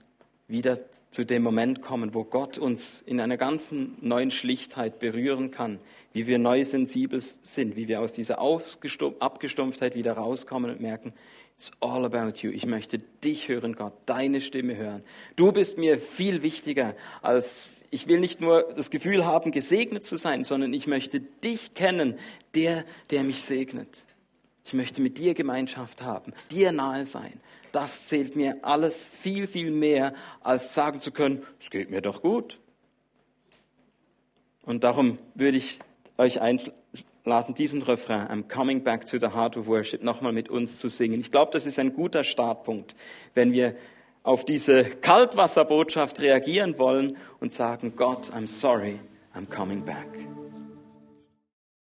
wieder 0.53 0.79
zu 1.11 1.25
dem 1.25 1.43
Moment 1.43 1.83
kommen, 1.83 2.15
wo 2.15 2.25
Gott 2.25 2.59
uns 2.59 3.01
in 3.01 3.21
einer 3.21 3.39
ganzen 3.39 3.97
neuen 4.03 4.31
Schlichtheit 4.31 4.99
berühren 4.99 5.51
kann, 5.51 5.81
wie 6.13 6.27
wir 6.27 6.39
neu 6.39 6.65
sensibel 6.65 7.21
sind, 7.21 7.75
wie 7.75 7.89
wir 7.89 8.01
aus 8.01 8.13
dieser 8.13 8.39
Abgestumpftheit 8.39 9.97
wieder 9.97 10.13
rauskommen 10.13 10.71
und 10.71 10.81
merken, 10.81 11.15
it's 11.57 11.73
all 11.81 12.05
about 12.05 12.39
you. 12.43 12.51
Ich 12.51 12.67
möchte 12.67 12.99
dich 12.99 13.49
hören, 13.49 13.75
Gott, 13.75 13.95
deine 14.07 14.43
Stimme 14.43 14.77
hören. 14.77 15.03
Du 15.37 15.53
bist 15.53 15.79
mir 15.79 15.99
viel 15.99 16.43
wichtiger 16.43 16.95
als 17.23 17.71
ich 17.95 18.07
will 18.07 18.21
nicht 18.21 18.41
nur 18.41 18.73
das 18.75 18.89
Gefühl 18.89 19.27
haben, 19.27 19.53
gesegnet 19.53 20.07
zu 20.07 20.17
sein, 20.17 20.45
sondern 20.45 20.73
ich 20.73 20.87
möchte 20.87 21.21
dich 21.21 21.75
kennen, 21.75 22.19
der, 22.55 22.87
der 23.11 23.23
mich 23.23 23.43
segnet. 23.43 24.07
Ich 24.65 24.73
möchte 24.73 25.03
mit 25.03 25.19
dir 25.19 25.35
Gemeinschaft 25.35 26.01
haben, 26.01 26.33
dir 26.51 26.73
nahe 26.73 27.05
sein 27.05 27.33
das 27.73 28.07
zählt 28.07 28.37
mir 28.37 28.59
alles 28.63 29.09
viel, 29.09 29.47
viel 29.47 29.71
mehr, 29.71 30.15
als 30.41 30.75
sagen 30.75 31.01
zu 31.01 31.11
können, 31.11 31.43
es 31.61 31.71
geht 31.71 31.91
mir 31.91 32.01
doch 32.01 32.23
gut. 32.23 32.61
Und 34.65 34.85
darum 34.85 35.19
würde 35.35 35.59
ich 35.59 35.81
euch 36.19 36.41
einladen, 36.41 37.55
diesen 37.57 37.83
Refrain, 37.83 38.29
I'm 38.29 38.49
coming 38.49 38.85
back 38.85 39.07
to 39.07 39.19
the 39.19 39.29
heart 39.29 39.57
of 39.57 39.67
worship, 39.67 40.03
nochmal 40.03 40.33
mit 40.33 40.49
uns 40.49 40.79
zu 40.79 40.89
singen. 40.89 41.21
Ich 41.21 41.31
glaube, 41.31 41.51
das 41.53 41.67
ist 41.67 41.79
ein 41.79 41.95
guter 41.95 42.23
Startpunkt, 42.23 42.95
wenn 43.35 43.53
wir 43.53 43.75
auf 44.23 44.45
diese 44.45 44.85
Kaltwasserbotschaft 44.85 46.21
reagieren 46.21 46.79
wollen 46.79 47.17
und 47.41 47.53
sagen, 47.53 47.95
Gott, 47.97 48.31
I'm 48.31 48.47
sorry, 48.47 49.01
I'm 49.35 49.47
coming 49.47 49.85
back. 49.85 50.42